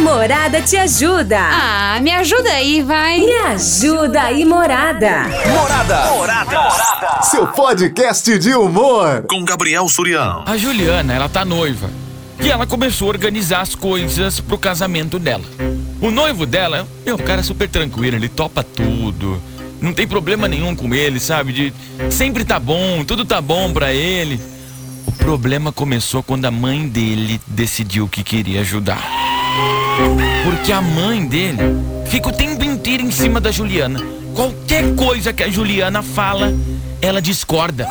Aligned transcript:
Morada 0.00 0.62
te 0.62 0.76
ajuda. 0.78 1.38
Ah, 1.38 2.00
me 2.00 2.10
ajuda 2.10 2.50
aí, 2.50 2.82
vai. 2.82 3.20
Me 3.20 3.32
ajuda 3.32 4.22
aí, 4.22 4.44
Morada. 4.46 5.24
Morada. 5.46 6.10
Morada. 6.12 7.22
Seu 7.22 7.46
podcast 7.46 8.38
de 8.38 8.54
humor. 8.54 9.24
Com 9.28 9.44
Gabriel 9.44 9.86
Surião. 9.88 10.42
A 10.46 10.56
Juliana, 10.56 11.12
ela 11.12 11.28
tá 11.28 11.44
noiva. 11.44 11.90
E 12.42 12.50
ela 12.50 12.66
começou 12.66 13.08
a 13.08 13.10
organizar 13.10 13.60
as 13.60 13.74
coisas 13.74 14.40
pro 14.40 14.56
casamento 14.56 15.18
dela. 15.18 15.44
O 16.00 16.10
noivo 16.10 16.46
dela 16.46 16.88
é 17.04 17.12
um 17.12 17.18
cara 17.18 17.42
super 17.42 17.68
tranquilo, 17.68 18.16
ele 18.16 18.28
topa 18.28 18.62
tudo. 18.64 19.40
Não 19.82 19.92
tem 19.92 20.08
problema 20.08 20.48
nenhum 20.48 20.74
com 20.74 20.94
ele, 20.94 21.20
sabe? 21.20 21.52
De 21.52 21.72
sempre 22.10 22.44
tá 22.44 22.58
bom, 22.58 23.04
tudo 23.04 23.26
tá 23.26 23.42
bom 23.42 23.70
pra 23.70 23.92
ele. 23.92 24.40
O 25.06 25.12
problema 25.12 25.70
começou 25.70 26.22
quando 26.22 26.46
a 26.46 26.50
mãe 26.50 26.88
dele 26.88 27.38
decidiu 27.46 28.08
que 28.08 28.22
queria 28.22 28.62
ajudar. 28.62 29.02
Porque 30.44 30.72
a 30.72 30.80
mãe 30.80 31.24
dele 31.26 31.58
fica 32.06 32.28
o 32.28 32.32
tempo 32.32 32.64
inteiro 32.64 33.02
em 33.02 33.10
cima 33.10 33.40
da 33.40 33.50
Juliana. 33.50 34.00
Qualquer 34.34 34.94
coisa 34.94 35.32
que 35.32 35.42
a 35.42 35.48
Juliana 35.48 36.02
fala, 36.02 36.52
ela 37.00 37.20
discorda. 37.20 37.86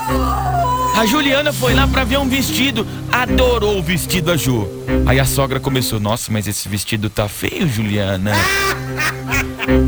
A 0.95 1.05
Juliana 1.05 1.53
foi 1.53 1.73
lá 1.73 1.87
pra 1.87 2.03
ver 2.03 2.17
um 2.17 2.27
vestido, 2.27 2.85
adorou 3.11 3.79
o 3.79 3.83
vestido 3.83 4.25
da 4.25 4.37
Ju. 4.37 4.67
Aí 5.05 5.19
a 5.19 5.25
sogra 5.25 5.59
começou: 5.59 5.99
Nossa, 5.99 6.31
mas 6.31 6.47
esse 6.47 6.67
vestido 6.67 7.09
tá 7.09 7.27
feio, 7.27 7.67
Juliana. 7.67 8.33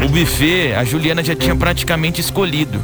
O 0.06 0.08
buffet, 0.10 0.74
a 0.74 0.86
Juliana 0.86 1.24
já 1.24 1.36
tinha 1.36 1.56
praticamente 1.56 2.22
escolhido. 2.22 2.80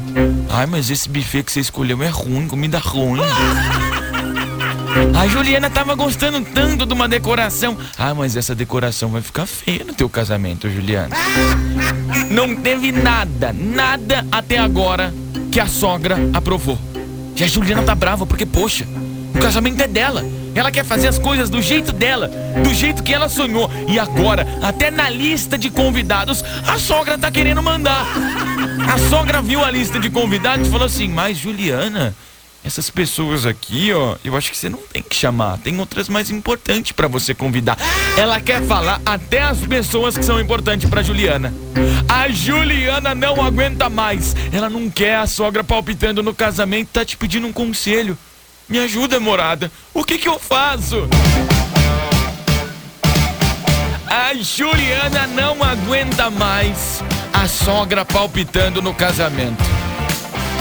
Ai, 0.50 0.66
mas 0.66 0.90
esse 0.90 1.08
buffet 1.08 1.44
que 1.44 1.52
você 1.52 1.60
escolheu 1.60 2.02
é 2.04 2.10
ruim, 2.10 2.48
comida 2.48 2.80
ruim. 2.80 3.22
A 5.18 5.28
Juliana 5.28 5.70
tava 5.70 5.96
gostando 5.96 6.42
tanto 6.42 6.86
de 6.86 6.94
uma 6.94 7.08
decoração. 7.08 7.78
Ah, 7.98 8.14
mas 8.14 8.36
essa 8.36 8.56
decoração 8.56 9.10
vai 9.10 9.22
ficar 9.22 9.46
feia 9.46 9.84
no 9.84 9.94
teu 9.94 10.10
casamento, 10.10 10.70
Juliana. 10.70 11.16
Não 12.30 12.56
teve 12.56 12.92
nada, 12.92 13.54
nada 13.54 14.26
até 14.32 14.58
agora 14.58 15.14
que 15.52 15.60
a 15.60 15.68
sogra 15.68 16.18
aprovou. 16.34 16.78
E 17.36 17.44
a 17.44 17.48
Juliana 17.48 17.84
tá 17.84 17.94
brava 17.94 18.26
porque, 18.26 18.46
poxa, 18.46 18.86
o 19.36 19.40
casamento 19.40 19.82
é 19.82 19.88
dela. 19.88 20.26
Ela 20.56 20.72
quer 20.72 20.84
fazer 20.84 21.08
as 21.08 21.20
coisas 21.20 21.52
do 21.52 21.62
jeito 21.62 21.92
dela, 21.92 22.32
do 22.64 22.74
jeito 22.74 23.04
que 23.04 23.14
ela 23.14 23.30
sonhou. 23.30 23.70
E 23.88 24.00
agora, 24.00 24.48
até 24.64 24.90
na 24.90 25.08
lista 25.08 25.56
de 25.56 25.70
convidados, 25.70 26.44
a 26.68 26.80
sogra 26.80 27.16
tá 27.16 27.30
querendo 27.30 27.62
mandar. 27.62 28.08
A 28.92 28.98
sogra 29.10 29.40
viu 29.40 29.64
a 29.64 29.70
lista 29.70 30.00
de 30.00 30.10
convidados 30.10 30.68
e 30.68 30.72
falou 30.72 30.88
assim: 30.88 31.08
Mas, 31.08 31.38
Juliana, 31.38 32.16
essas 32.64 32.90
pessoas 32.90 33.46
aqui, 33.46 33.94
ó, 33.94 34.18
eu 34.24 34.36
acho 34.36 34.52
que 34.52 34.58
você 34.58 34.70
não 34.70 34.80
tem 34.80 35.02
que 35.02 35.16
chamar. 35.16 35.58
Tem 35.60 35.80
outras 35.80 36.10
mais 36.10 36.30
importantes 36.30 36.92
para 36.92 37.08
você 37.08 37.34
convidar. 37.34 37.78
Ela 38.18 38.42
quer 38.42 38.62
falar 38.64 39.02
até 39.06 39.42
as 39.42 39.60
pessoas 39.60 40.18
que 40.18 40.26
são 40.26 40.40
importantes 40.40 40.90
para 40.90 41.02
Juliana. 41.02 41.54
A 42.10 42.28
Juliana 42.30 43.16
não 43.16 43.42
aguenta 43.42 43.90
mais. 43.90 44.36
Ela 44.52 44.70
não 44.70 44.90
quer 44.90 45.16
a 45.18 45.28
sogra 45.28 45.64
palpitando 45.64 46.22
no 46.22 46.34
casamento, 46.34 46.90
tá 46.92 47.06
te 47.06 47.16
pedindo 47.16 47.48
um 47.48 47.54
conselho. 47.54 48.18
Me 48.68 48.80
ajuda, 48.80 49.20
morada. 49.20 49.72
O 49.94 50.04
que 50.04 50.18
que 50.18 50.28
eu 50.28 50.38
faço? 50.38 51.08
A 54.08 54.34
Juliana 54.34 55.28
não 55.28 55.64
aguenta 55.64 56.30
mais 56.30 57.02
a 57.34 57.48
sogra 57.48 58.04
palpitando 58.04 58.82
no 58.82 58.94
casamento. 58.94 59.77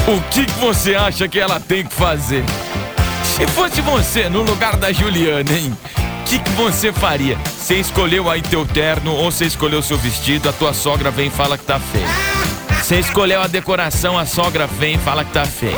O 0.08 0.20
que, 0.30 0.46
você 0.60 0.94
acha 0.94 1.26
que 1.26 1.36
ela 1.36 1.58
tem 1.58 1.84
que 1.84 1.92
fazer? 1.92 2.44
Se 3.24 3.44
fosse 3.48 3.80
você 3.80 4.28
no 4.28 4.42
lugar 4.42 4.76
da 4.76 4.92
Juliana, 4.92 5.50
hein? 5.50 5.76
O 6.20 6.24
que, 6.24 6.38
que 6.38 6.50
você 6.50 6.92
faria? 6.92 7.36
Você 7.38 7.74
escolheu 7.74 8.30
aí 8.30 8.40
teu 8.40 8.64
terno 8.64 9.12
ou 9.12 9.32
você 9.32 9.46
escolheu 9.46 9.82
seu 9.82 9.98
vestido, 9.98 10.48
a 10.48 10.52
tua 10.52 10.72
sogra 10.72 11.10
vem 11.10 11.26
e 11.26 11.30
fala 11.30 11.58
que 11.58 11.64
tá 11.64 11.80
feio. 11.80 12.06
Você 12.80 13.00
escolheu 13.00 13.42
a 13.42 13.48
decoração, 13.48 14.16
a 14.16 14.24
sogra 14.24 14.68
vem 14.68 14.94
e 14.94 14.98
fala 14.98 15.24
que 15.24 15.32
tá 15.32 15.44
feio. 15.44 15.76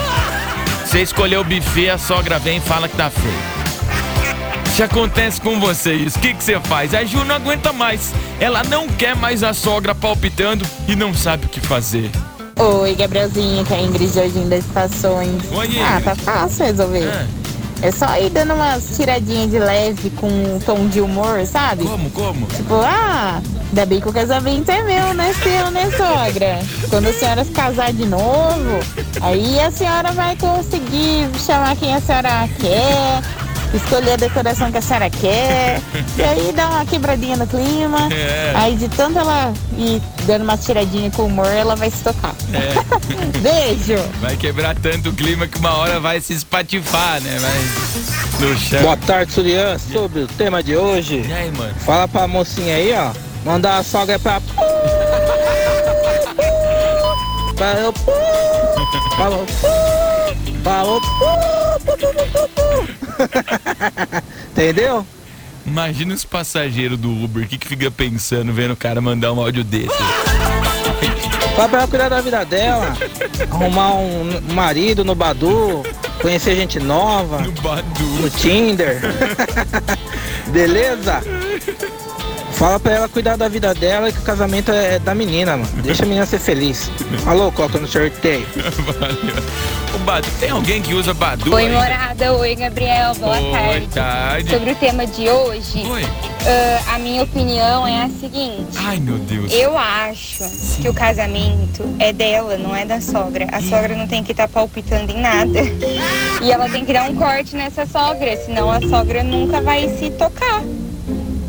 Você 0.84 1.00
escolheu 1.00 1.41
o 1.41 1.44
buffet, 1.44 1.88
a 1.88 1.97
sogra 1.97 2.38
vem 2.38 2.58
e 2.58 2.60
fala 2.60 2.86
que 2.86 2.98
tá 2.98 3.08
feio. 3.08 4.69
Se 4.76 4.82
acontece 4.82 5.41
com 5.41 5.58
você 5.58 5.94
isso, 5.94 6.19
o 6.19 6.20
que, 6.20 6.34
que 6.34 6.44
você 6.44 6.60
faz? 6.60 6.94
A 6.94 7.03
Ju 7.03 7.24
não 7.24 7.34
aguenta 7.34 7.72
mais. 7.72 8.12
Ela 8.38 8.62
não 8.62 8.88
quer 8.88 9.16
mais 9.16 9.42
a 9.42 9.54
sogra 9.54 9.94
palpitando 9.94 10.66
e 10.86 10.94
não 10.94 11.14
sabe 11.14 11.47
o 11.47 11.48
que 11.48 11.60
fazer. 11.60 12.10
Oi, 12.58 12.94
Gabrielzinho, 12.94 13.64
que 13.64 13.72
é 13.72 13.76
a 13.76 13.82
Ingrid 13.82 14.12
Jardim 14.12 14.48
das 14.48 14.64
Estações. 14.64 15.42
Oi, 15.52 15.69
Ah, 15.80 16.00
tá 16.02 16.14
fácil 16.16 16.66
resolver. 16.66 17.08
Ah, 17.08 17.26
É 17.80 17.92
só 17.92 18.16
ir 18.19 18.30
dando 18.30 18.54
umas 18.54 18.96
tiradinhas 18.96 19.50
de 19.52 19.58
leve 19.60 20.10
com 20.10 20.26
um 20.26 20.58
tom 20.58 20.88
de 20.88 21.00
humor, 21.00 21.47
sabe? 21.47 21.84
como, 21.84 22.10
como? 22.10 22.47
Tipo, 22.47 22.74
ah, 22.74 23.41
ainda 23.68 23.86
bem 23.86 24.00
que 24.00 24.08
o 24.08 24.12
casamento 24.12 24.68
é 24.68 24.82
meu, 24.82 25.14
né, 25.14 25.32
seu, 25.41 25.70
né, 25.70 25.88
sogra? 25.97 26.58
Quando 26.91 27.06
a 27.06 27.12
senhora 27.12 27.44
se 27.44 27.52
casar 27.52 27.92
de 27.92 28.04
novo, 28.04 28.80
aí 29.20 29.60
a 29.60 29.70
senhora 29.70 30.10
vai 30.10 30.34
conseguir 30.34 31.28
chamar 31.47 31.76
quem 31.76 31.94
a 31.94 32.00
senhora 32.00 32.48
quer, 32.58 33.22
escolher 33.74 34.12
a 34.12 34.16
decoração 34.16 34.70
que 34.72 34.78
a 34.78 34.82
senhora 34.82 35.10
quer, 35.10 35.80
e 36.16 36.22
aí 36.22 36.52
dá 36.54 36.68
uma 36.68 36.84
quebradinha 36.86 37.36
no 37.36 37.46
clima. 37.46 38.08
É. 38.12 38.52
Aí 38.54 38.76
de 38.76 38.88
tanto 38.88 39.18
ela 39.18 39.52
ir 39.76 40.00
dando 40.26 40.42
uma 40.42 40.56
tiradinha 40.56 41.10
com 41.10 41.24
humor, 41.26 41.46
ela 41.46 41.76
vai 41.76 41.90
se 41.90 42.02
tocar. 42.02 42.34
É. 42.52 42.72
Beijo! 43.38 44.02
Vai 44.20 44.36
quebrar 44.36 44.74
tanto 44.76 45.10
o 45.10 45.12
clima 45.12 45.46
que 45.46 45.58
uma 45.58 45.74
hora 45.76 46.00
vai 46.00 46.20
se 46.20 46.32
espatifar, 46.32 47.20
né? 47.20 47.38
Vai 47.38 48.48
no 48.48 48.56
chão. 48.58 48.82
Boa 48.82 48.96
tarde, 48.96 49.32
Surian. 49.32 49.78
Sobre 49.78 50.22
o 50.22 50.26
tema 50.28 50.62
de 50.62 50.76
hoje, 50.76 51.24
E 51.28 51.32
aí, 51.32 51.50
mano? 51.52 51.74
fala 51.84 52.08
pra 52.08 52.26
mocinha 52.26 52.74
aí, 52.74 52.92
ó. 52.94 53.12
Mandar 53.44 53.78
a 53.78 53.82
sogra 53.82 54.18
pra. 54.18 54.40
Falou. 57.56 57.94
Falou. 59.16 59.46
Falou. 60.64 61.00
Entendeu? 64.52 65.06
Imagina 65.66 66.14
os 66.14 66.24
passageiros 66.24 66.98
do 66.98 67.10
Uber, 67.10 67.44
o 67.44 67.48
que, 67.48 67.58
que 67.58 67.68
fica 67.68 67.90
pensando 67.90 68.52
vendo 68.52 68.72
o 68.72 68.76
cara 68.76 69.00
mandar 69.00 69.32
um 69.32 69.40
áudio 69.40 69.62
desse? 69.62 69.98
Fala 71.54 71.68
pra 71.68 71.86
cuidar 71.86 72.08
da 72.08 72.20
vida 72.20 72.44
dela. 72.44 72.96
Arrumar 73.50 73.94
um 73.96 74.30
um 74.50 74.54
marido 74.54 75.04
no 75.04 75.14
Badu. 75.14 75.82
Conhecer 76.22 76.56
gente 76.56 76.78
nova. 76.78 77.40
No 77.40 77.52
Badu. 77.52 78.04
no 78.20 78.30
Tinder. 78.30 79.00
Beleza? 80.48 81.22
Fala 82.58 82.80
pra 82.80 82.92
ela 82.92 83.08
cuidar 83.08 83.36
da 83.36 83.48
vida 83.48 83.72
dela 83.72 84.08
e 84.08 84.12
que 84.12 84.19
o 84.19 84.22
casamento 84.22 84.72
é 84.72 84.98
da 84.98 85.14
menina, 85.14 85.56
mano. 85.56 85.69
Deixa 85.80 86.02
a 86.02 86.06
menina 86.06 86.26
ser 86.26 86.41
feliz. 86.41 86.91
Alô, 87.24 87.52
coloca 87.52 87.78
no 87.78 87.86
sorteio. 87.86 88.44
Valeu. 88.98 89.36
O 89.94 89.98
Badu, 89.98 90.26
tem 90.41 90.50
alguém 90.50 90.82
que 90.82 90.92
usa 90.92 91.14
Badu 91.14 91.54
Oi, 91.54 91.66
ainda? 91.66 91.76
morada. 91.78 92.32
Oi, 92.32 92.56
Gabriel. 92.56 93.14
Boa 93.14 93.38
Oi, 93.38 93.52
tarde. 93.52 93.86
tarde. 93.94 94.50
Sobre 94.50 94.72
o 94.72 94.74
tema 94.74 95.06
de 95.06 95.28
hoje, 95.28 95.86
Oi. 95.88 96.02
ah, 96.04 96.94
a 96.97 96.98
minha 96.98 97.22
opinião 97.22 97.86
é 97.86 98.02
a 98.02 98.08
seguinte. 98.08 98.76
Ai, 98.76 98.98
meu 98.98 99.18
Deus. 99.18 99.52
Eu 99.52 99.78
acho 99.78 100.42
que 100.82 100.88
o 100.88 100.94
casamento 100.94 101.84
é 102.00 102.12
dela, 102.12 102.58
não 102.58 102.74
é 102.74 102.84
da 102.84 103.00
sogra. 103.00 103.47
A 103.52 103.62
sogra 103.62 103.94
não 103.94 104.08
tem 104.08 104.24
que 104.24 104.32
estar 104.32 104.48
palpitando 104.48 105.12
em 105.12 105.20
nada. 105.20 105.60
E 106.41 106.52
ela 106.52 106.68
tem 106.68 106.84
que 106.84 106.92
dar 106.92 107.10
um 107.10 107.16
corte 107.16 107.56
nessa 107.56 107.84
sogra, 107.84 108.36
senão 108.44 108.70
a 108.70 108.80
sogra 108.80 109.24
nunca 109.24 109.60
vai 109.60 109.88
se 109.98 110.08
tocar. 110.10 110.62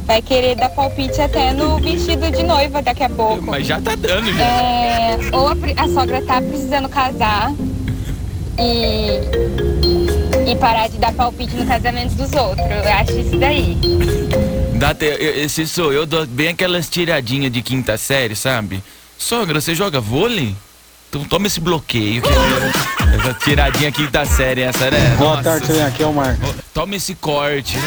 Vai 0.10 0.24
querer 0.24 0.56
dar 0.56 0.70
palpite 0.70 1.22
até 1.22 1.54
no 1.54 1.78
vestido 1.78 2.32
de 2.32 2.42
noiva 2.42 2.82
daqui 2.82 3.04
a 3.04 3.10
pouco. 3.12 3.46
Mas 3.46 3.68
já 3.68 3.80
tá 3.80 3.94
dando, 3.94 4.34
já. 4.34 4.42
É, 4.44 5.20
ou 5.32 5.50
a, 5.50 5.52
a 5.84 5.88
sogra 5.88 6.20
tá 6.24 6.42
precisando 6.42 6.90
casar 6.90 7.54
e, 8.58 9.20
e 10.52 10.56
parar 10.56 10.88
de 10.90 10.98
dar 10.98 11.14
palpite 11.14 11.54
no 11.56 11.64
casamento 11.68 12.16
dos 12.16 12.34
outros. 12.34 12.66
Eu 12.66 12.92
acho 12.92 13.20
isso 13.20 13.38
daí. 13.38 13.78
Eu- 15.00 15.44
esse 15.44 15.68
sou 15.68 15.94
eu, 15.94 16.08
dou 16.08 16.26
bem 16.26 16.48
aquelas 16.48 16.90
tiradinhas 16.90 17.52
de 17.52 17.62
quinta 17.62 17.96
série, 17.96 18.36
sabe? 18.36 18.84
Sogra, 19.16 19.62
você 19.62 19.76
joga 19.76 20.02
vôlei? 20.02 20.56
Então 21.08 21.24
toma 21.24 21.46
esse 21.46 21.60
bloqueio. 21.60 22.24
essa 22.26 23.06
tiradinha 23.44 23.92
quinta 23.92 24.26
série, 24.26 24.62
essa, 24.62 24.90
né? 24.92 25.16
Boa 25.18 25.32
Nossa. 25.38 25.44
tarde, 25.44 25.68
Juliana. 25.68 25.88
Aqui 25.90 26.04
é 26.04 26.06
o 26.06 26.14
Marco. 26.14 26.54
Toma 26.74 26.96
esse 26.96 27.16
corte. 27.16 27.78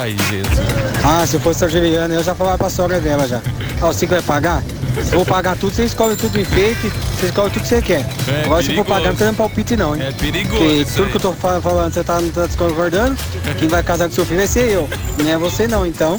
Ai, 0.00 0.16
Jesus. 0.30 0.58
Ah, 1.04 1.26
se 1.26 1.34
eu 1.34 1.40
fosse 1.40 1.64
a 1.64 1.68
Juliana, 1.68 2.14
eu 2.14 2.22
já 2.24 2.34
falava 2.34 2.58
pra 2.58 2.70
sogra 2.70 3.00
dela 3.00 3.26
já. 3.28 3.40
Ó, 3.82 3.88
você 3.92 4.06
que 4.06 4.12
vai 4.14 4.22
pagar? 4.22 4.62
Se 4.94 5.12
eu 5.12 5.18
vou 5.18 5.26
pagar 5.26 5.56
tudo, 5.56 5.74
você 5.74 5.84
escolhe 5.84 6.14
tudo 6.14 6.40
enfeite, 6.40 6.88
você 7.18 7.26
escolhe 7.26 7.50
tudo 7.50 7.62
que 7.62 7.68
você 7.68 7.82
quer. 7.82 8.06
É 8.28 8.44
Agora 8.44 8.62
se 8.62 8.70
eu 8.70 8.76
for 8.76 8.84
pagar, 8.84 9.08
não 9.08 9.16
tem 9.16 9.26
nem 9.26 9.34
palpite 9.34 9.76
não, 9.76 9.96
hein? 9.96 10.02
É 10.06 10.12
perigoso 10.12 10.56
Porque 10.60 10.84
tudo 10.94 11.10
que 11.10 11.16
eu 11.16 11.20
tô 11.20 11.32
fa- 11.32 11.60
falando, 11.60 11.92
você 11.92 12.04
tá, 12.04 12.20
tá 12.32 12.46
discordando, 12.46 13.16
quem 13.58 13.68
vai 13.68 13.82
casar 13.82 14.08
com 14.08 14.14
seu 14.14 14.24
filho 14.24 14.38
vai 14.38 14.46
ser 14.46 14.70
eu. 14.70 14.88
Não 15.18 15.28
é 15.30 15.36
você 15.36 15.66
não, 15.66 15.84
então. 15.84 16.16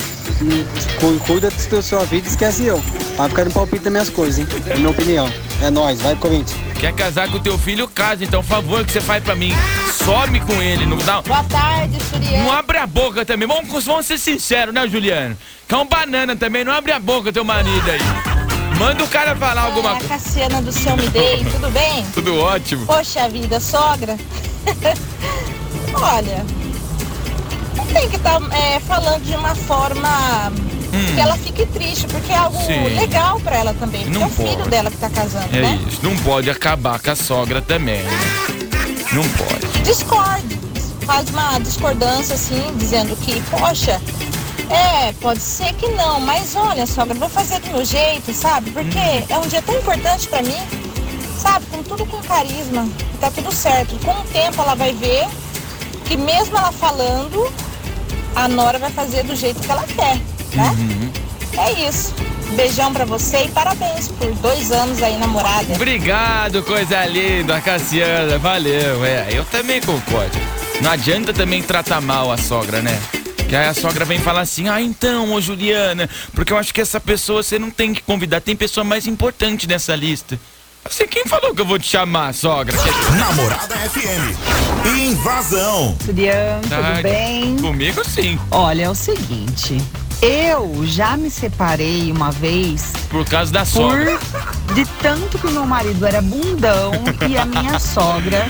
cu- 0.99 1.19
Cuida 1.25 1.49
da 1.71 1.81
sua 1.81 2.03
vida 2.03 2.27
e 2.27 2.29
esquece 2.29 2.65
eu. 2.65 2.81
Vai 3.15 3.29
ficar 3.29 3.45
no 3.45 3.51
palpite 3.51 3.83
das 3.85 3.91
minhas 3.93 4.09
coisas, 4.09 4.39
hein? 4.39 4.47
É 4.67 4.75
minha 4.75 4.89
opinião. 4.89 5.31
É 5.61 5.69
nóis, 5.69 6.01
vai 6.01 6.13
Corinthians. 6.17 6.64
Quer 6.79 6.93
casar 6.93 7.29
com 7.31 7.39
teu 7.39 7.57
filho? 7.57 7.87
Casa, 7.87 8.23
então, 8.23 8.43
favor, 8.43 8.85
que 8.85 8.91
você 8.91 9.01
faz 9.01 9.23
pra 9.23 9.35
mim. 9.35 9.53
some 10.03 10.39
com 10.41 10.61
ele, 10.61 10.85
não 10.85 10.97
dá. 10.97 11.21
Boa 11.21 11.43
tarde, 11.45 11.97
Não 11.97 12.21
Suriano. 12.21 12.51
abre 12.51 12.77
a 12.77 12.85
boca 12.85 13.25
também. 13.25 13.47
Vamos, 13.47 13.85
vamos 13.85 14.05
ser 14.05 14.17
sinceros, 14.17 14.73
né, 14.73 14.87
Juliano? 14.87 15.37
Que 15.67 15.73
é 15.73 15.77
um 15.77 15.87
banana 15.87 16.35
também, 16.35 16.63
não 16.63 16.71
abre 16.73 16.91
a 16.91 16.99
boca, 16.99 17.31
teu 17.33 17.43
marido 17.43 17.89
aí. 17.89 17.99
Manda 18.77 19.03
o 19.03 19.07
cara 19.07 19.35
falar 19.35 19.61
alguma 19.63 19.91
É, 19.91 19.93
coisa. 19.93 20.07
Cassiana 20.09 20.61
do 20.61 20.71
Seu 20.71 20.95
Me 20.97 21.07
Dei, 21.09 21.45
tudo 21.49 21.71
bem? 21.71 22.05
Tudo 22.13 22.37
ótimo. 22.39 22.85
Poxa 22.85 23.29
vida, 23.29 23.59
sogra. 23.59 24.17
Olha, 25.95 26.45
não 27.77 27.85
tem 27.85 28.09
que 28.09 28.17
estar 28.17 28.39
falando 28.85 29.23
de 29.23 29.33
uma 29.35 29.55
forma 29.55 30.51
que 31.13 31.19
ela 31.19 31.37
fique 31.37 31.65
triste, 31.67 32.07
porque 32.07 32.31
é 32.31 32.37
algo 32.37 32.57
Hum. 32.57 32.65
Sim. 32.65 32.95
legal 32.95 33.39
pra 33.39 33.57
ela 33.57 33.73
também. 33.73 34.03
Porque 34.03 34.17
Não 34.17 34.23
é 34.25 34.27
o 34.27 34.29
filho 34.29 34.65
dela 34.69 34.89
que 34.91 34.97
tá 34.97 35.09
casando, 35.09 35.55
É 35.55 35.61
né? 35.61 35.79
isso. 35.87 35.99
Não 36.03 36.15
pode 36.17 36.49
acabar 36.49 36.99
com 36.99 37.11
a 37.11 37.15
sogra 37.15 37.61
também. 37.61 38.01
Não 39.11 39.23
pode. 39.29 39.81
Discorde. 39.83 40.59
Faz 41.05 41.29
uma 41.29 41.59
discordância 41.59 42.33
assim, 42.35 42.63
dizendo 42.77 43.15
que, 43.17 43.39
poxa, 43.51 44.01
é, 44.69 45.13
pode 45.21 45.39
ser 45.39 45.71
que 45.73 45.87
não, 45.89 46.19
mas 46.19 46.55
olha, 46.55 46.85
sogra, 46.87 47.13
vou 47.13 47.29
fazer 47.29 47.59
do 47.59 47.67
meu 47.69 47.85
jeito, 47.85 48.33
sabe? 48.33 48.71
Porque 48.71 48.97
é 49.29 49.37
um 49.37 49.47
dia 49.47 49.61
tão 49.61 49.75
importante 49.77 50.27
pra 50.27 50.41
mim, 50.41 50.57
sabe? 51.37 51.63
Com 51.67 51.83
tudo 51.83 52.05
com 52.07 52.17
carisma, 52.23 52.89
tá 53.21 53.29
tudo 53.29 53.51
certo. 53.53 53.95
Com 54.03 54.11
o 54.11 54.23
tempo 54.33 54.59
ela 54.63 54.73
vai 54.73 54.93
ver 54.93 55.27
que 56.05 56.17
mesmo 56.17 56.57
ela 56.57 56.71
falando, 56.71 57.53
a 58.35 58.47
Nora 58.47 58.79
vai 58.79 58.89
fazer 58.89 59.23
do 59.23 59.35
jeito 59.35 59.61
que 59.61 59.69
ela 59.71 59.83
quer, 59.83 60.19
né? 60.55 60.75
É 61.57 61.87
isso. 61.87 62.13
Beijão 62.55 62.93
pra 62.93 63.05
você 63.05 63.45
e 63.45 63.49
parabéns 63.49 64.07
por 64.07 64.31
dois 64.35 64.71
anos 64.71 65.01
aí 65.01 65.17
namorada. 65.17 65.73
Obrigado, 65.73 66.63
coisa 66.63 67.05
linda, 67.05 67.59
Cassiana. 67.61 68.37
Valeu, 68.37 69.03
é. 69.05 69.27
Eu 69.31 69.43
também 69.45 69.81
concordo. 69.81 70.37
Não 70.81 70.91
adianta 70.91 71.33
também 71.33 71.61
tratar 71.61 72.01
mal 72.01 72.31
a 72.31 72.37
sogra, 72.37 72.81
né? 72.81 72.99
Que 73.47 73.55
aí 73.55 73.67
a 73.67 73.73
sogra 73.73 74.03
vem 74.05 74.19
falar 74.19 74.41
assim, 74.41 74.67
ah, 74.67 74.81
então, 74.81 75.31
ô 75.33 75.39
Juliana, 75.39 76.09
porque 76.33 76.51
eu 76.51 76.57
acho 76.57 76.73
que 76.73 76.81
essa 76.81 76.99
pessoa 76.99 77.43
você 77.43 77.59
não 77.59 77.69
tem 77.69 77.93
que 77.93 78.01
convidar, 78.01 78.41
tem 78.41 78.55
pessoa 78.55 78.83
mais 78.83 79.05
importante 79.07 79.67
nessa 79.67 79.95
lista. 79.95 80.39
Você 80.83 81.07
quem 81.07 81.25
falou 81.25 81.53
que 81.53 81.61
eu 81.61 81.65
vou 81.65 81.79
te 81.79 81.87
chamar, 81.87 82.33
sogra? 82.33 82.77
Namorada 83.17 83.75
FM. 83.75 84.87
Invasão. 84.87 85.97
Juliano, 86.05 86.61
tudo 86.61 87.01
bem? 87.01 87.57
Comigo 87.57 88.03
sim. 88.07 88.39
Olha, 88.51 88.83
é 88.83 88.89
o 88.89 88.95
seguinte. 88.95 89.77
Eu 90.27 90.83
já 90.83 91.15
me 91.15 91.29
separei 91.29 92.11
uma 92.11 92.31
vez 92.31 92.93
Por 93.11 93.23
causa 93.29 93.53
da 93.53 93.59
por 93.59 93.67
sogra. 93.67 94.17
de 94.73 94.83
tanto 94.99 95.37
que 95.37 95.45
o 95.45 95.51
meu 95.51 95.67
marido 95.67 96.03
era 96.03 96.19
bundão 96.19 96.93
e 97.29 97.37
a 97.37 97.45
minha 97.45 97.77
sogra 97.77 98.43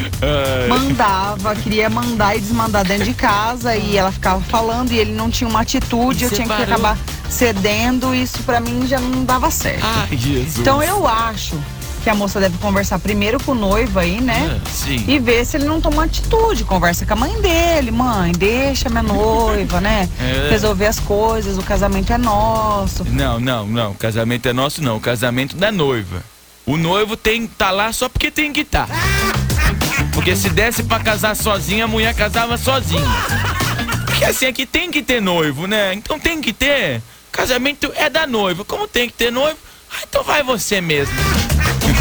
mandava, 0.70 1.54
queria 1.54 1.90
mandar 1.90 2.38
e 2.38 2.40
desmandar 2.40 2.86
dentro 2.86 3.04
de 3.04 3.14
casa 3.14 3.76
e 3.76 3.98
ela 3.98 4.10
ficava 4.10 4.40
falando 4.44 4.94
e 4.94 5.00
ele 5.00 5.12
não 5.12 5.30
tinha 5.30 5.50
uma 5.50 5.60
atitude, 5.60 6.24
eu 6.24 6.30
tinha 6.32 6.48
que 6.48 6.64
acabar 6.64 6.98
cedendo, 7.30 8.16
isso 8.16 8.42
pra 8.44 8.62
mim 8.62 8.88
já 8.88 8.98
não 9.02 9.26
dava 9.26 9.52
certo. 9.52 9.84
Ai, 9.84 10.16
Jesus. 10.16 10.60
Então 10.60 10.82
eu 10.82 11.06
acho 11.06 11.60
que 12.06 12.10
a 12.12 12.14
moça 12.14 12.40
deve 12.40 12.56
conversar 12.60 13.00
primeiro 13.00 13.44
com 13.44 13.54
o 13.54 13.56
noivo 13.56 13.98
aí, 13.98 14.22
né? 14.22 14.62
Ah, 14.64 14.70
sim. 14.70 15.04
E 15.08 15.18
ver 15.18 15.44
se 15.44 15.58
ele 15.58 15.66
não 15.66 15.82
toma 15.82 16.04
atitude. 16.04 16.64
Conversa 16.64 17.04
com 17.04 17.14
a 17.14 17.16
mãe 17.16 17.42
dele. 17.42 17.90
Mãe, 17.90 18.32
deixa 18.32 18.90
minha 18.90 19.02
noiva, 19.02 19.82
né? 19.82 20.08
É. 20.22 20.50
Resolver 20.50 20.86
as 20.86 21.00
coisas. 21.00 21.58
O 21.58 21.64
casamento 21.64 22.14
é 22.14 22.18
nosso. 22.18 23.04
Não, 23.06 23.40
não, 23.40 23.66
não. 23.66 23.92
O 23.92 23.96
casamento 23.96 24.48
é 24.48 24.54
nosso, 24.54 24.84
não. 24.84 24.98
O 24.98 25.00
casamento 25.00 25.56
da 25.56 25.72
noiva. 25.72 26.24
O 26.64 26.78
noivo 26.78 27.18
tem 27.18 27.48
que 27.48 27.56
tá 27.56 27.72
lá 27.72 27.92
só 27.92 28.08
porque 28.08 28.30
tem 28.30 28.54
que 28.54 28.62
estar. 28.62 28.88
Porque 30.14 30.36
se 30.36 30.50
desse 30.50 30.84
pra 30.84 31.00
casar 31.00 31.36
sozinha, 31.36 31.86
a 31.86 31.88
mulher 31.88 32.14
casava 32.14 32.56
sozinha. 32.56 33.02
Porque 34.06 34.26
assim, 34.26 34.46
aqui 34.46 34.68
tem 34.68 34.92
que 34.92 35.02
ter 35.02 35.22
noivo, 35.22 35.66
né? 35.66 35.94
Então 35.96 36.20
tem 36.20 36.40
que 36.40 36.54
ter. 36.54 37.02
Casamento 37.32 37.92
é 37.96 38.12
da 38.12 38.28
noiva. 38.28 38.64
Como 38.64 38.88
tem 38.88 39.08
que 39.08 39.14
ter 39.14 39.32
noivo, 39.32 39.58
então 40.10 40.24
vai 40.24 40.44
você 40.44 40.82
mesmo. 40.82 41.14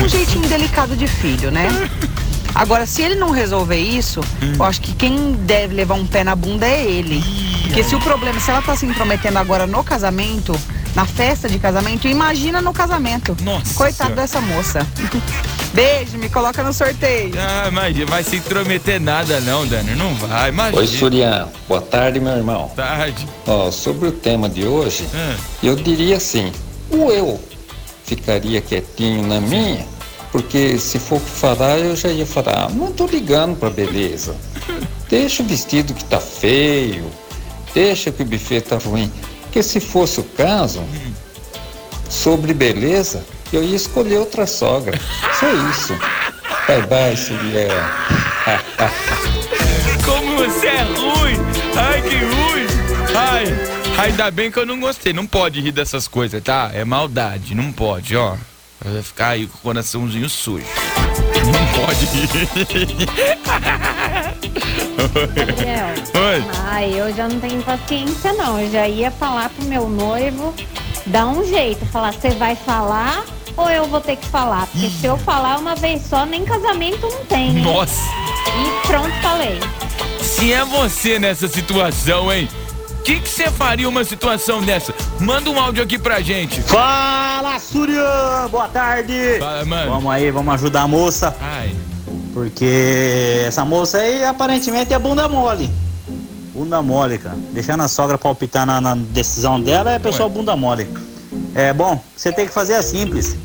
Um 0.02 0.08
jeitinho 0.08 0.48
delicado 0.48 0.96
de 0.96 1.06
filho, 1.06 1.50
né? 1.50 1.68
Agora, 2.54 2.86
se 2.86 3.02
ele 3.02 3.16
não 3.16 3.30
resolver 3.30 3.76
isso, 3.78 4.20
eu 4.56 4.62
acho 4.64 4.80
que 4.80 4.94
quem 4.94 5.32
deve 5.32 5.74
levar 5.74 5.94
um 5.94 6.06
pé 6.06 6.22
na 6.22 6.36
bunda 6.36 6.66
é 6.66 6.84
ele. 6.84 7.20
Porque 7.64 7.82
se 7.82 7.96
o 7.96 8.00
problema, 8.00 8.38
se 8.38 8.48
ela 8.48 8.62
tá 8.62 8.76
se 8.76 8.86
intrometendo 8.86 9.38
agora 9.38 9.66
no 9.66 9.82
casamento, 9.82 10.56
na 10.94 11.04
festa 11.04 11.48
de 11.48 11.58
casamento, 11.58 12.06
imagina 12.06 12.62
no 12.62 12.72
casamento. 12.72 13.36
Nossa 13.42 13.74
Coitado 13.74 14.10
Senhora. 14.10 14.14
dessa 14.14 14.40
moça. 14.40 14.86
Beijo, 15.74 16.16
me 16.16 16.28
coloca 16.28 16.62
no 16.62 16.72
sorteio. 16.72 17.32
Ah, 17.36 17.68
mas 17.72 17.98
vai 18.08 18.22
se 18.22 18.36
intrometer 18.36 19.00
nada 19.00 19.40
não, 19.40 19.66
Dani. 19.66 19.96
Não 19.96 20.14
vai, 20.14 20.50
imagina. 20.50 20.78
Oi, 20.80 20.86
Surian. 20.86 21.48
Boa 21.68 21.80
tarde, 21.82 22.20
meu 22.20 22.36
irmão. 22.36 22.70
Tarde. 22.76 23.26
Ó, 23.44 23.72
sobre 23.72 24.06
o 24.06 24.12
tema 24.12 24.48
de 24.48 24.64
hoje, 24.64 25.04
Ah, 25.12 25.34
eu 25.60 25.74
diria 25.74 26.18
assim: 26.18 26.52
o 26.88 27.10
eu 27.10 27.40
ficaria 28.04 28.60
quietinho 28.60 29.26
na 29.26 29.40
minha, 29.40 29.86
porque 30.30 30.78
se 30.78 30.98
for 30.98 31.20
falar, 31.20 31.78
eu 31.78 31.96
já 31.96 32.08
ia 32.08 32.26
falar, 32.26 32.66
ah, 32.66 32.68
não 32.68 32.92
tô 32.92 33.06
ligando 33.06 33.56
pra 33.56 33.70
beleza. 33.70 34.36
Deixa 35.08 35.42
o 35.42 35.46
vestido 35.46 35.94
que 35.94 36.04
tá 36.04 36.20
feio, 36.20 37.10
deixa 37.72 38.10
que 38.10 38.22
o 38.22 38.26
buffet 38.26 38.60
tá 38.62 38.78
ruim. 38.78 39.10
Porque 39.42 39.62
se 39.62 39.78
fosse 39.80 40.20
o 40.20 40.24
caso, 40.24 40.82
sobre 42.10 42.52
beleza, 42.52 43.24
eu 43.52 43.62
ia 43.62 43.76
escolher 43.76 44.18
outra 44.18 44.46
sogra. 44.46 44.98
Só 45.38 45.46
isso. 45.70 45.94
Bye 46.66 46.86
bye, 46.86 47.16
Surian. 47.16 47.68
ainda 53.98 54.30
bem 54.30 54.50
que 54.50 54.58
eu 54.58 54.66
não 54.66 54.78
gostei. 54.80 55.12
Não 55.12 55.26
pode 55.26 55.60
rir 55.60 55.72
dessas 55.72 56.06
coisas, 56.08 56.42
tá? 56.42 56.70
É 56.72 56.84
maldade, 56.84 57.54
não 57.54 57.72
pode, 57.72 58.16
ó. 58.16 58.36
Vai 58.84 59.02
ficar 59.02 59.28
aí 59.28 59.46
com 59.46 59.56
o 59.56 59.60
coraçãozinho 59.60 60.28
sujo. 60.28 60.66
Não 61.46 61.84
pode 61.84 62.04
rir. 62.06 63.08
Gabriel, 65.34 65.94
Oi. 66.14 66.44
ai, 66.66 66.92
eu 67.00 67.14
já 67.14 67.28
não 67.28 67.38
tenho 67.40 67.62
paciência 67.62 68.32
não. 68.32 68.58
Eu 68.60 68.70
já 68.70 68.88
ia 68.88 69.10
falar 69.10 69.48
pro 69.50 69.64
meu 69.66 69.88
noivo, 69.88 70.54
dar 71.06 71.26
um 71.26 71.44
jeito, 71.46 71.84
falar, 71.86 72.12
você 72.12 72.30
vai 72.30 72.56
falar 72.56 73.24
ou 73.56 73.70
eu 73.70 73.86
vou 73.86 74.00
ter 74.00 74.16
que 74.16 74.26
falar? 74.26 74.66
Porque 74.66 74.88
se 74.90 75.06
eu 75.06 75.16
falar 75.18 75.58
uma 75.58 75.74
vez 75.76 76.02
só, 76.02 76.26
nem 76.26 76.44
casamento 76.44 77.02
não 77.02 77.24
tem. 77.26 77.56
hein? 77.58 77.62
Nossa! 77.62 78.00
E 78.02 78.86
pronto, 78.86 79.12
falei. 79.22 79.58
Se 80.20 80.52
é 80.52 80.64
você 80.64 81.18
nessa 81.18 81.46
situação, 81.48 82.32
hein? 82.32 82.48
O 83.04 83.06
que 83.06 83.20
você 83.20 83.50
faria 83.50 83.86
uma 83.86 84.02
situação 84.02 84.62
dessa? 84.62 84.94
Manda 85.20 85.50
um 85.50 85.60
áudio 85.60 85.84
aqui 85.84 85.98
pra 85.98 86.22
gente. 86.22 86.62
Fala, 86.62 87.58
Surian! 87.58 88.48
Boa 88.50 88.66
tarde! 88.66 89.38
Fala, 89.38 89.62
mano. 89.66 89.90
Vamos 89.90 90.10
aí, 90.10 90.30
vamos 90.30 90.54
ajudar 90.54 90.84
a 90.84 90.88
moça. 90.88 91.36
Ai. 91.38 91.76
Porque 92.32 93.44
essa 93.46 93.62
moça 93.62 93.98
aí 93.98 94.24
aparentemente 94.24 94.94
é 94.94 94.98
bunda 94.98 95.28
mole. 95.28 95.70
Bunda 96.54 96.80
mole, 96.80 97.18
cara. 97.18 97.36
Deixando 97.52 97.82
a 97.82 97.88
sogra 97.88 98.16
palpitar 98.16 98.64
na, 98.64 98.80
na 98.80 98.94
decisão 98.94 99.60
dela 99.60 99.92
é 99.92 99.98
pessoa 99.98 100.26
bunda 100.26 100.56
mole. 100.56 100.88
É 101.54 101.74
bom, 101.74 102.02
você 102.16 102.32
tem 102.32 102.46
que 102.46 102.54
fazer 102.54 102.72
é 102.72 102.80
simples. 102.80 103.36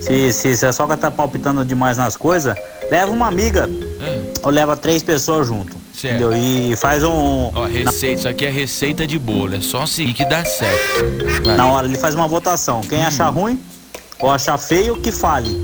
Se, 0.00 0.32
se, 0.32 0.56
se 0.56 0.64
a 0.64 0.72
sogra 0.72 0.96
tá 0.96 1.10
palpitando 1.10 1.62
demais 1.62 1.98
nas 1.98 2.16
coisas, 2.16 2.56
leva 2.90 3.12
uma 3.12 3.28
amiga. 3.28 3.68
Ou 4.42 4.50
leva 4.50 4.74
três 4.78 5.02
pessoas 5.02 5.46
junto. 5.46 5.73
Certo. 5.94 6.16
Entendeu? 6.16 6.36
E 6.36 6.74
faz 6.76 7.04
um. 7.04 7.50
Ó, 7.54 7.66
receita, 7.66 8.18
isso 8.18 8.28
aqui 8.28 8.46
é 8.46 8.50
receita 8.50 9.06
de 9.06 9.18
bolo. 9.18 9.54
É 9.54 9.60
só 9.60 9.86
seguir 9.86 10.12
que 10.12 10.24
dá 10.24 10.44
certo. 10.44 11.04
Vai. 11.44 11.56
Na 11.56 11.66
hora 11.70 11.86
ele 11.86 11.96
faz 11.96 12.14
uma 12.14 12.26
votação. 12.26 12.80
Quem 12.80 13.02
achar 13.04 13.28
ruim 13.28 13.60
ou 14.18 14.30
achar 14.30 14.58
feio, 14.58 14.96
que 14.96 15.12
fale. 15.12 15.62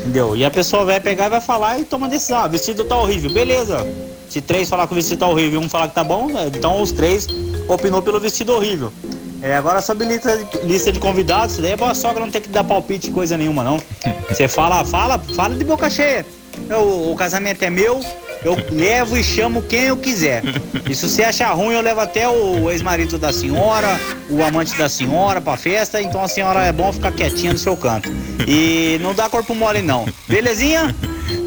Entendeu? 0.00 0.36
E 0.36 0.44
a 0.44 0.50
pessoa 0.50 0.84
vai 0.84 0.98
pegar 1.00 1.26
e 1.26 1.30
vai 1.30 1.40
falar 1.40 1.78
e 1.78 1.84
toma 1.84 2.08
decisão. 2.08 2.38
Ah, 2.38 2.48
vestido 2.48 2.84
tá 2.84 2.96
horrível. 2.96 3.30
Beleza. 3.30 3.86
Se 4.28 4.40
três 4.40 4.68
falar 4.68 4.86
que 4.86 4.92
o 4.92 4.96
vestido 4.96 5.20
tá 5.20 5.28
horrível 5.28 5.62
e 5.62 5.64
um 5.64 5.68
falar 5.68 5.88
que 5.88 5.94
tá 5.94 6.04
bom, 6.04 6.28
é, 6.36 6.48
então 6.48 6.82
os 6.82 6.92
três 6.92 7.26
opinou 7.68 8.02
pelo 8.02 8.18
vestido 8.18 8.52
horrível. 8.52 8.92
É, 9.40 9.54
agora 9.54 9.80
sobre 9.80 10.06
lista 10.06 10.36
de, 10.36 10.66
lista 10.66 10.90
de 10.90 10.98
convidados, 10.98 11.52
isso 11.52 11.62
daí 11.62 11.72
é 11.72 11.76
boa 11.76 11.94
sogra 11.94 12.20
não 12.24 12.30
tem 12.30 12.42
que 12.42 12.48
dar 12.48 12.64
palpite 12.64 13.10
coisa 13.10 13.36
nenhuma, 13.36 13.62
não. 13.62 13.80
Você 14.28 14.48
fala, 14.48 14.84
fala, 14.84 15.18
fala 15.36 15.54
de 15.54 15.64
boca 15.64 15.88
cheia. 15.88 16.26
O, 16.70 17.12
o 17.12 17.16
casamento 17.16 17.62
é 17.62 17.70
meu, 17.70 18.00
eu 18.44 18.56
levo 18.70 19.16
e 19.16 19.22
chamo 19.22 19.62
quem 19.62 19.84
eu 19.84 19.96
quiser. 19.96 20.42
E 20.88 20.94
se 20.94 21.08
você 21.08 21.24
achar 21.24 21.52
ruim, 21.52 21.74
eu 21.74 21.80
levo 21.80 22.00
até 22.00 22.28
o 22.28 22.70
ex-marido 22.70 23.18
da 23.18 23.32
senhora, 23.32 23.98
o 24.30 24.42
amante 24.42 24.76
da 24.76 24.88
senhora 24.88 25.40
pra 25.40 25.56
festa, 25.56 26.00
então 26.00 26.22
a 26.22 26.28
senhora 26.28 26.64
é 26.64 26.72
bom 26.72 26.92
ficar 26.92 27.12
quietinha 27.12 27.52
no 27.52 27.58
seu 27.58 27.76
canto. 27.76 28.10
E 28.46 28.98
não 29.00 29.14
dá 29.14 29.28
corpo 29.28 29.54
mole, 29.54 29.82
não. 29.82 30.06
Belezinha? 30.28 30.94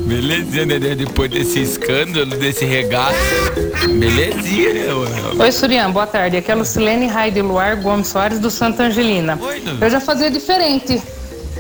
Belezinha, 0.06 0.66
né? 0.66 0.96
Depois 0.96 1.32
desse 1.32 1.62
escândalo, 1.62 2.38
desse 2.38 2.66
regaço. 2.66 3.16
Belezinha, 4.00 4.74
né? 4.74 4.94
mano? 4.94 5.42
Oi, 5.42 5.52
Surian, 5.52 5.90
boa 5.92 6.08
tarde. 6.08 6.38
Aqui 6.38 6.52
é 6.52 6.54
a 6.54 6.58
Lucilene 6.58 7.08
Raide 7.08 7.42
Luar 7.42 7.82
Gomes 7.82 8.08
Soares 8.08 8.40
do 8.40 8.50
Santa 8.50 8.84
Angelina. 8.84 9.40
Eu 9.80 9.90
já 9.90 10.00
fazia 10.00 10.30
diferente. 10.30 11.02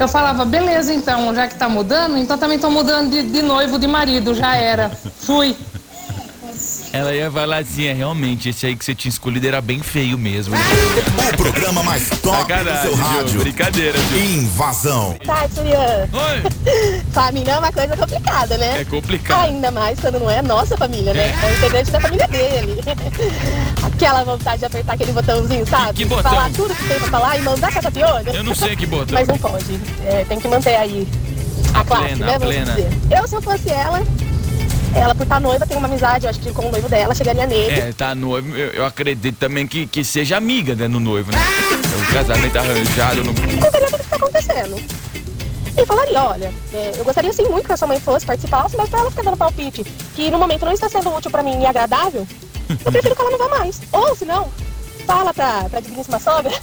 Eu 0.01 0.07
falava, 0.07 0.43
beleza 0.43 0.91
então, 0.91 1.33
já 1.35 1.47
que 1.47 1.53
tá 1.53 1.69
mudando, 1.69 2.17
então 2.17 2.35
também 2.35 2.57
tô 2.57 2.71
mudando 2.71 3.11
de, 3.11 3.21
de 3.21 3.43
noivo, 3.43 3.77
de 3.77 3.85
marido, 3.85 4.33
já 4.33 4.55
era. 4.55 4.89
Fui. 5.21 5.55
Ela 6.91 7.13
ia 7.13 7.29
falar 7.31 7.59
assim, 7.59 7.85
é 7.85 7.93
realmente, 7.93 8.49
esse 8.49 8.65
aí 8.65 8.75
que 8.75 8.83
você 8.83 8.95
tinha 8.95 9.09
escolhido 9.09 9.47
era 9.47 9.61
bem 9.61 9.79
feio 9.79 10.17
mesmo. 10.17 10.55
O 10.55 11.37
programa 11.37 11.83
mais 11.83 12.09
top 12.19 12.35
Sacanagem, 12.35 12.73
do 12.73 12.81
seu 12.81 12.95
rádio. 12.95 13.39
brincadeira, 13.41 13.97
Ju. 13.97 14.17
Invasão. 14.17 15.15
Tá, 15.23 15.47
Julian. 15.55 16.09
Oi. 16.11 17.03
Família 17.13 17.51
é 17.53 17.59
uma 17.59 17.71
coisa 17.71 17.95
complicada, 17.95 18.57
né? 18.57 18.81
É 18.81 18.85
complicado. 18.85 19.43
Ainda 19.43 19.69
mais 19.69 19.99
quando 19.99 20.19
não 20.19 20.29
é 20.31 20.39
a 20.39 20.43
nossa 20.43 20.75
família, 20.75 21.13
né? 21.13 21.29
É 21.29 21.45
o 21.47 21.57
integrante 21.57 21.91
da 21.91 22.01
família 22.01 22.27
dele. 22.27 22.81
Aquela 24.01 24.23
vontade 24.23 24.57
de 24.57 24.65
apertar 24.65 24.93
aquele 24.93 25.11
botãozinho, 25.11 25.67
sabe? 25.67 25.93
Que 25.93 26.05
botão? 26.05 26.31
Falar 26.31 26.49
tudo 26.53 26.73
que 26.73 26.87
tem 26.87 26.97
pra 26.97 27.07
falar 27.07 27.37
e 27.37 27.41
mandar 27.43 27.71
cata 27.71 27.91
piolho. 27.91 28.29
Eu 28.31 28.43
não 28.43 28.55
sei 28.55 28.75
que 28.75 28.87
botão. 28.87 29.13
Mas 29.13 29.27
não 29.27 29.37
pode. 29.37 29.79
É, 30.03 30.25
tem 30.27 30.39
que 30.39 30.47
manter 30.47 30.75
aí 30.75 31.07
a 31.71 31.83
classe, 31.83 32.05
plena, 32.05 32.25
né? 32.25 32.39
Vamos 32.39 32.55
plena. 32.55 32.73
dizer. 32.73 32.89
Eu, 33.11 33.27
se 33.27 33.35
eu 33.35 33.41
fosse 33.43 33.69
ela, 33.69 34.01
ela 34.95 35.13
por 35.13 35.21
estar 35.21 35.39
noiva, 35.39 35.67
tem 35.67 35.77
uma 35.77 35.87
amizade, 35.87 36.25
eu 36.25 36.31
acho 36.31 36.39
que 36.39 36.51
com 36.51 36.65
o 36.65 36.71
noivo 36.71 36.89
dela, 36.89 37.13
chegaria 37.13 37.45
nele. 37.45 37.79
É, 37.79 37.93
tá 37.93 38.15
noivo, 38.15 38.57
eu, 38.57 38.71
eu 38.71 38.85
acredito 38.87 39.37
também 39.37 39.67
que, 39.67 39.85
que 39.85 40.03
seja 40.03 40.35
amiga, 40.35 40.73
né, 40.73 40.87
no 40.87 40.99
noivo, 40.99 41.31
né? 41.31 41.37
O 42.09 42.11
casamento 42.11 42.57
arranjado 42.57 43.23
no... 43.23 43.31
E 43.33 43.57
contaria 43.59 43.87
tudo 43.87 43.99
o 43.99 44.03
que 44.03 44.09
tá 44.09 44.15
acontecendo. 44.15 44.83
E 45.77 45.85
falaria, 45.85 46.23
olha, 46.23 46.53
é, 46.73 46.91
eu 46.97 47.05
gostaria 47.05 47.31
sim 47.31 47.43
muito 47.43 47.67
que 47.67 47.73
a 47.73 47.77
sua 47.77 47.87
mãe 47.87 47.99
fosse, 47.99 48.25
participasse, 48.25 48.75
mas 48.75 48.89
pra 48.89 48.99
ela 48.99 49.11
ficar 49.11 49.21
dando 49.21 49.37
palpite 49.37 49.83
que 50.15 50.31
no 50.31 50.39
momento 50.39 50.65
não 50.65 50.73
está 50.73 50.89
sendo 50.89 51.15
útil 51.15 51.29
pra 51.29 51.43
mim 51.43 51.61
e 51.61 51.65
agradável, 51.67 52.27
eu 52.85 52.91
prefiro 52.91 53.15
que 53.15 53.21
ela 53.21 53.31
não 53.31 53.37
vá 53.37 53.49
mais. 53.59 53.81
Ou, 53.91 54.15
se 54.15 54.25
não, 54.25 54.49
fala 55.05 55.33
pra, 55.33 55.65
pra 55.69 55.79
digníssima 55.79 56.19
sogra 56.19 56.51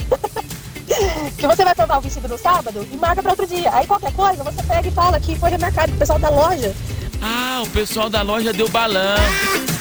que 1.36 1.46
você 1.46 1.64
vai 1.64 1.74
provar 1.74 1.98
o 1.98 2.00
vestido 2.00 2.28
no 2.28 2.38
sábado 2.38 2.86
e 2.90 2.96
marca 2.96 3.22
pra 3.22 3.32
outro 3.32 3.46
dia. 3.46 3.70
Aí 3.72 3.86
qualquer 3.86 4.12
coisa, 4.12 4.42
você 4.42 4.62
pega 4.62 4.88
e 4.88 4.90
fala 4.92 5.20
que 5.20 5.34
foi 5.36 5.50
remarcado 5.50 5.90
pro 5.90 5.98
pessoal 5.98 6.18
da 6.18 6.30
loja. 6.30 6.74
Ah, 7.20 7.62
o 7.64 7.68
pessoal 7.70 8.08
da 8.08 8.22
loja 8.22 8.52
deu 8.52 8.68
balão. 8.68 9.16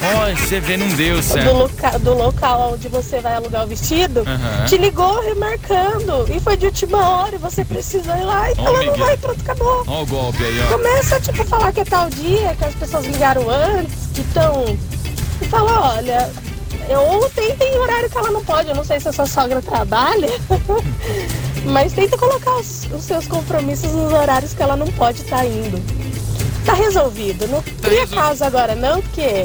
Ó, 0.00 0.34
você 0.36 0.58
vê, 0.60 0.76
não 0.76 0.88
deu, 0.88 1.16
Do, 1.16 1.22
certo? 1.22 1.52
loca, 1.52 1.98
do 2.00 2.14
local 2.14 2.72
onde 2.74 2.88
você 2.88 3.20
vai 3.20 3.34
alugar 3.34 3.64
o 3.64 3.68
vestido, 3.68 4.20
Aham. 4.26 4.64
te 4.66 4.76
ligou 4.76 5.20
remarcando. 5.22 6.26
E 6.32 6.40
foi 6.40 6.56
de 6.56 6.66
última 6.66 6.98
hora 7.08 7.34
e 7.36 7.38
você 7.38 7.64
precisou 7.64 8.14
ir 8.16 8.22
lá 8.24 8.50
e 8.50 8.54
Ó, 8.58 8.66
ela 8.66 8.82
não 8.84 8.96
vai, 8.96 9.16
pronto, 9.16 9.40
acabou. 9.40 9.84
Ó 9.86 10.02
o 10.02 10.06
golpe 10.06 10.42
aí, 10.44 10.60
ó. 10.66 10.72
Começa, 10.72 11.20
tipo, 11.20 11.42
a 11.42 11.44
falar 11.44 11.72
que 11.72 11.80
é 11.80 11.84
tal 11.84 12.10
dia, 12.10 12.54
que 12.56 12.64
as 12.64 12.74
pessoas 12.74 13.06
ligaram 13.06 13.48
antes, 13.48 13.94
que 14.14 14.20
estão. 14.20 14.76
Fala, 15.50 15.96
olha, 15.96 16.30
eu, 16.88 17.00
ou 17.00 17.30
tem, 17.30 17.78
horário 17.78 18.10
que 18.10 18.18
ela 18.18 18.30
não 18.30 18.44
pode, 18.44 18.68
eu 18.68 18.74
não 18.74 18.84
sei 18.84 19.00
se 19.00 19.08
a 19.08 19.12
sua 19.12 19.26
sogra 19.26 19.62
trabalha, 19.62 20.28
mas 21.64 21.92
tenta 21.92 22.16
colocar 22.16 22.56
os, 22.56 22.86
os 22.92 23.04
seus 23.04 23.26
compromissos 23.26 23.92
nos 23.92 24.12
horários 24.12 24.54
que 24.54 24.62
ela 24.62 24.76
não 24.76 24.86
pode 24.88 25.22
estar 25.22 25.44
indo. 25.46 25.82
Tá 26.64 26.74
resolvido, 26.74 27.46
não 27.48 27.62
cria 27.62 28.06
caso 28.06 28.44
agora 28.44 28.74
não, 28.74 29.00
porque 29.00 29.44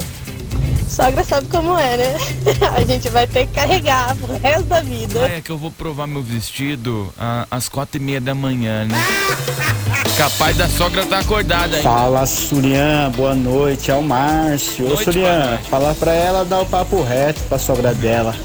sogra 0.89 1.23
sabe 1.23 1.47
como 1.47 1.77
é, 1.77 1.97
né? 1.97 2.17
A 2.75 2.83
gente 2.83 3.09
vai 3.09 3.25
ter 3.25 3.47
que 3.47 3.53
carregar 3.53 4.15
pro 4.17 4.37
resto 4.37 4.63
da 4.63 4.81
vida. 4.81 5.25
Ah, 5.25 5.37
é 5.37 5.41
que 5.41 5.49
eu 5.49 5.57
vou 5.57 5.71
provar 5.71 6.05
meu 6.05 6.21
vestido 6.21 7.13
ah, 7.17 7.47
às 7.49 7.69
quatro 7.69 8.01
e 8.01 8.03
meia 8.03 8.21
da 8.21 8.35
manhã, 8.35 8.85
né? 8.85 8.97
Capaz 10.17 10.55
da 10.55 10.69
sogra 10.69 11.05
tá 11.05 11.19
acordada 11.19 11.75
aí. 11.77 11.81
Fala, 11.83 12.25
Surian, 12.25 13.11
boa 13.15 13.33
noite, 13.33 13.89
é 13.91 13.95
o 13.95 14.01
Márcio. 14.03 14.85
Ô, 14.85 14.89
Noite, 14.89 15.03
boa 15.05 15.13
Surian, 15.13 15.59
falar 15.69 15.95
pra 15.95 16.13
ela 16.13 16.45
dar 16.45 16.61
o 16.61 16.65
papo 16.65 17.01
reto 17.01 17.41
pra 17.49 17.57
sogra 17.57 17.93
dela. 17.93 18.35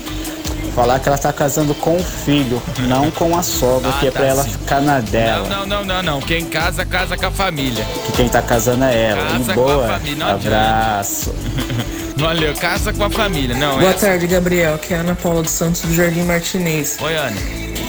Falar 0.75 0.99
que 1.01 1.09
ela 1.09 1.19
tá 1.19 1.33
casando 1.33 1.75
com 1.75 1.97
o 1.97 2.03
filho, 2.03 2.63
não 2.87 3.11
com 3.11 3.37
a 3.37 3.43
sogra, 3.43 3.91
Ah, 3.95 3.99
que 4.01 4.07
é 4.07 4.11
tá 4.11 4.19
pra 4.21 4.29
ela 4.29 4.43
sim. 4.45 4.51
ficar 4.51 4.81
na 4.81 5.01
dela. 5.01 5.49
Não, 5.49 5.67
não, 5.67 5.67
não, 5.67 5.85
não, 5.85 6.03
não. 6.03 6.21
Quem 6.21 6.45
casa, 6.47 6.85
casa 6.87 7.17
com 7.17 7.27
a 7.27 7.31
família. 7.31 7.85
Que 8.07 8.13
quem 8.13 8.29
tá 8.29 8.41
casando 8.41 8.85
é 8.85 9.03
ela. 9.11 9.23
Casa 9.27 9.53
e 9.53 9.55
com 9.55 9.61
a 9.63 9.67
boa. 9.67 9.89
família, 9.89 10.17
não. 10.17 10.35
Abraço. 10.35 11.35
Olha, 12.23 12.53
casa 12.55 12.93
com 12.93 13.05
a 13.05 13.11
família, 13.11 13.57
não 13.57 13.79
Boa 13.79 13.91
é? 13.91 13.93
tarde, 13.93 14.27
Gabriel. 14.27 14.75
Aqui 14.75 14.93
é 14.95 14.97
a 14.97 15.01
Ana 15.01 15.15
Paula 15.15 15.43
dos 15.43 15.53
Santos 15.53 15.83
do 15.83 15.95
Jardim 15.95 16.23
Martinez. 16.23 16.97
Oi, 17.01 17.15
Ana. 17.17 17.37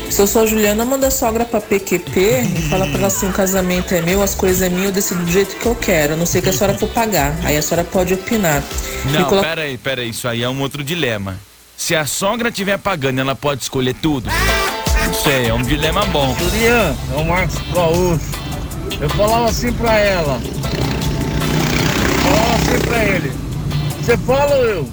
Se 0.10 0.22
eu 0.22 0.28
sou 0.28 0.42
a 0.42 0.46
Juliana, 0.46 0.84
manda 0.84 1.08
a 1.08 1.12
sogra 1.12 1.46
pra 1.46 1.62
PQP 1.62 2.20
e 2.20 2.62
fala 2.70 2.86
pra 2.88 2.98
ela 2.98 3.08
assim: 3.08 3.30
o 3.30 3.34
casamento 3.34 3.94
é 3.94 4.02
meu, 4.02 4.22
as 4.22 4.34
coisas 4.36 4.62
é 4.62 4.70
minha, 4.70 4.88
eu 4.88 4.92
decido 4.92 5.24
do 5.24 5.32
jeito 5.32 5.56
que 5.56 5.66
eu 5.66 5.76
quero. 5.76 6.14
A 6.14 6.18
não 6.18 6.26
sei 6.26 6.42
que 6.42 6.50
a 6.50 6.54
senhora 6.54 6.78
for 6.78 6.90
pagar. 6.90 7.36
Aí 7.44 7.56
a 7.56 7.62
senhora 7.62 7.84
pode 7.86 8.14
opinar. 8.14 8.62
Não, 9.06 9.26
colo- 9.26 9.42
pera 9.42 9.62
aí, 9.62 9.78
pera 9.78 10.02
aí. 10.02 10.10
Isso 10.10 10.28
aí 10.28 10.44
é 10.44 10.50
um 10.50 10.60
outro 10.62 10.84
dilema. 10.84 11.38
Se 11.78 11.96
a 11.96 12.06
sogra 12.06 12.50
estiver 12.50 12.78
pagando, 12.78 13.22
ela 13.22 13.36
pode 13.36 13.62
escolher 13.62 13.94
tudo? 13.94 14.30
Não 15.06 15.14
sei, 15.14 15.48
é 15.48 15.54
um 15.54 15.62
dilema 15.62 16.06
bom. 16.08 16.36
Julian, 16.38 16.96
é 17.14 17.16
o 17.16 17.24
Marcos 17.26 17.56
Gaúcho. 17.74 18.20
Eu 19.00 19.10
falava 19.12 19.50
assim 19.50 19.72
pra 19.72 19.98
ela. 19.98 20.42
Falava 22.24 22.56
assim 22.56 22.80
pra 22.86 23.06
ele. 23.06 23.32
Você 24.02 24.18
fala 24.18 24.56
ou 24.56 24.66
eu? 24.66 24.90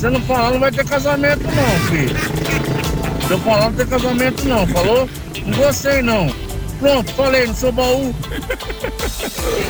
Se 0.00 0.08
não 0.08 0.20
falar, 0.22 0.52
não 0.52 0.60
vai 0.60 0.72
ter 0.72 0.86
casamento 0.86 1.42
não, 1.44 1.80
filho. 1.90 2.16
Se 3.32 3.36
eu 3.36 3.40
falar, 3.44 3.70
não 3.70 3.72
tem 3.72 3.86
casamento 3.86 4.44
não, 4.46 4.66
falou? 4.66 5.08
Não 5.46 5.56
gostei 5.56 6.02
não. 6.02 6.30
Pronto, 6.78 7.10
falei 7.14 7.46
no 7.46 7.54
seu 7.54 7.72
baú. 7.72 8.14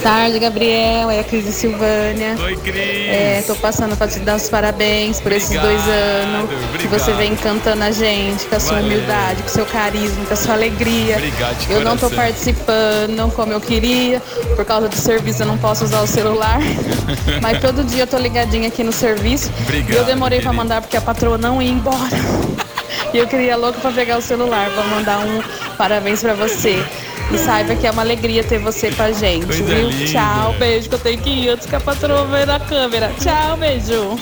Tarde, 0.02 0.40
Gabriel. 0.40 1.08
É 1.08 1.20
a 1.20 1.22
Cris 1.22 1.46
e 1.46 1.52
Silvânia. 1.52 2.36
Oi, 2.42 2.56
Cris. 2.56 2.76
É, 2.76 3.44
tô 3.46 3.54
passando 3.54 3.96
pra 3.96 4.08
te 4.08 4.18
dar 4.18 4.34
os 4.34 4.48
parabéns 4.48 5.20
por 5.20 5.30
esses 5.30 5.50
dois 5.60 5.80
anos. 5.86 6.50
Que 6.80 6.88
você 6.88 7.12
obrigado. 7.12 7.18
vem 7.18 7.32
encantando 7.34 7.84
a 7.84 7.92
gente, 7.92 8.46
com 8.46 8.56
a 8.56 8.58
sua 8.58 8.80
Valeu. 8.80 8.86
humildade, 8.88 9.42
com 9.42 9.48
o 9.48 9.52
seu 9.52 9.66
carisma, 9.66 10.24
com 10.24 10.34
a 10.34 10.36
sua 10.36 10.54
alegria. 10.54 11.14
Obrigado 11.18 11.58
de 11.58 11.72
eu 11.72 11.80
não 11.82 11.96
tô 11.96 12.10
coração. 12.10 12.16
participando 12.16 13.32
como 13.36 13.52
eu 13.52 13.60
queria. 13.60 14.20
Por 14.56 14.64
causa 14.64 14.88
do 14.88 14.96
serviço, 14.96 15.42
eu 15.42 15.46
não 15.46 15.58
posso 15.58 15.84
usar 15.84 16.00
o 16.00 16.06
celular. 16.08 16.58
Mas 17.40 17.60
todo 17.60 17.84
dia 17.84 18.02
eu 18.02 18.06
tô 18.08 18.18
ligadinha 18.18 18.66
aqui 18.66 18.82
no 18.82 18.90
serviço. 18.90 19.52
Obrigado, 19.62 19.92
e 19.92 19.96
eu 19.96 20.04
demorei 20.04 20.40
pra 20.40 20.50
querido. 20.50 20.64
mandar 20.64 20.80
porque 20.80 20.96
a 20.96 21.00
patroa 21.00 21.38
não 21.38 21.62
ia 21.62 21.70
embora. 21.70 22.71
E 23.12 23.18
eu 23.18 23.26
queria 23.26 23.56
louco 23.56 23.80
pra 23.80 23.90
pegar 23.92 24.18
o 24.18 24.22
celular. 24.22 24.70
Vou 24.70 24.84
mandar 24.88 25.18
um 25.18 25.42
parabéns 25.76 26.20
pra 26.20 26.34
você. 26.34 26.82
E 27.30 27.38
saiba 27.38 27.74
que 27.74 27.86
é 27.86 27.90
uma 27.90 28.02
alegria 28.02 28.44
ter 28.44 28.58
você 28.58 28.90
com 28.90 29.02
a 29.02 29.12
gente, 29.12 29.46
Coisa 29.46 29.62
viu? 29.64 29.88
linda. 29.88 30.12
Tchau, 30.12 30.54
beijo 30.58 30.88
que 30.88 30.94
eu 30.94 30.98
tenho 30.98 31.18
que 31.18 31.30
ir 31.30 31.48
antes 31.50 31.66
que 31.66 31.74
a 31.76 31.80
patroa 31.80 32.26
veja 32.26 32.46
na 32.46 32.60
câmera. 32.60 33.12
Tchau, 33.20 33.56
beijo. 33.56 34.18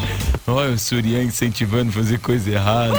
Olha 0.46 0.70
o 0.70 0.78
Surian 0.78 1.22
incentivando 1.24 1.90
a 1.90 1.92
fazer 1.92 2.18
coisa 2.18 2.50
errada. 2.50 2.94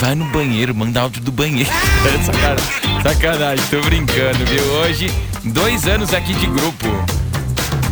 Vai 0.00 0.14
no 0.14 0.24
banheiro, 0.26 0.74
manda 0.74 1.00
áudio 1.00 1.20
do 1.22 1.32
banheiro. 1.32 1.68
Sacanagem, 2.24 3.02
sacanagem, 3.02 3.64
tô 3.68 3.80
brincando, 3.80 4.44
viu? 4.46 4.62
Hoje, 4.80 5.10
dois 5.44 5.86
anos 5.88 6.14
aqui 6.14 6.32
de 6.34 6.46
grupo. 6.46 6.86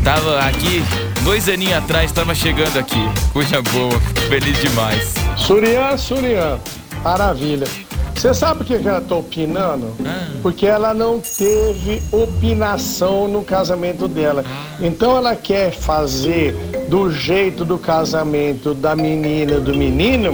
Tava 0.04 0.38
aqui, 0.40 0.84
dois 1.24 1.48
aninhos 1.48 1.78
atrás, 1.78 2.12
tava 2.12 2.32
chegando 2.32 2.78
aqui. 2.78 3.02
Coisa 3.32 3.60
boa, 3.60 3.98
feliz 4.28 4.60
demais. 4.60 5.14
Surian, 5.36 5.96
Surian, 5.96 6.58
maravilha. 7.02 7.66
Você 8.14 8.32
sabe 8.32 8.64
por 8.64 8.66
que 8.66 8.88
ela 8.88 9.00
tá 9.00 9.14
opinando? 9.14 9.92
Porque 10.42 10.66
ela 10.66 10.94
não 10.94 11.20
teve 11.20 12.02
opinação 12.10 13.28
no 13.28 13.44
casamento 13.44 14.08
dela. 14.08 14.42
Então 14.80 15.16
ela 15.16 15.36
quer 15.36 15.70
fazer 15.72 16.52
do 16.88 17.12
jeito 17.12 17.64
do 17.64 17.78
casamento 17.78 18.72
da 18.72 18.96
menina 18.96 19.60
do 19.60 19.76
menino 19.76 20.32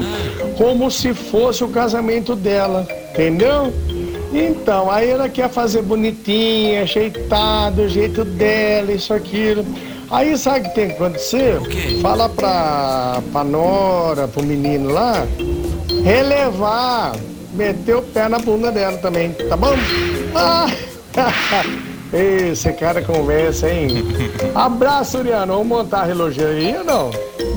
como 0.57 0.91
se 0.91 1.13
fosse 1.13 1.65
o 1.65 1.69
casamento 1.69 2.37
dela, 2.37 2.87
entendeu? 3.11 3.73
Então, 4.33 4.91
aí 4.91 5.11
ela 5.11 5.29
quer 5.29 5.51
fazer 5.51 5.83
bonitinha, 5.83 6.83
ajeitada, 6.83 7.83
do 7.83 7.89
jeito 7.89 8.25
dela, 8.25 8.93
isso, 8.93 9.13
aquilo. 9.13 9.65
Aí 10.13 10.37
sabe 10.37 10.61
o 10.61 10.63
que 10.65 10.75
tem 10.75 10.89
que 10.89 10.95
acontecer? 10.95 11.59
Fala 12.03 12.29
pra, 12.29 13.23
pra 13.33 13.43
Nora, 13.43 14.29
pro 14.29 14.43
menino 14.43 14.91
lá, 14.91 15.27
relevar, 16.05 17.17
meter 17.55 17.97
o 17.97 18.03
pé 18.03 18.29
na 18.29 18.39
bunda 18.39 18.71
dela 18.71 18.99
também, 18.99 19.33
tá 19.33 19.57
bom? 19.57 19.75
Ah, 20.35 20.67
esse 22.11 22.73
cara 22.73 23.03
conversa, 23.03 23.71
hein? 23.71 24.03
Abraço, 24.55 25.19
Uriano. 25.19 25.53
Vamos 25.53 25.69
montar 25.69 26.01
a 26.01 26.05
relojaria 26.05 26.79
ou 26.79 26.85
não? 26.85 27.11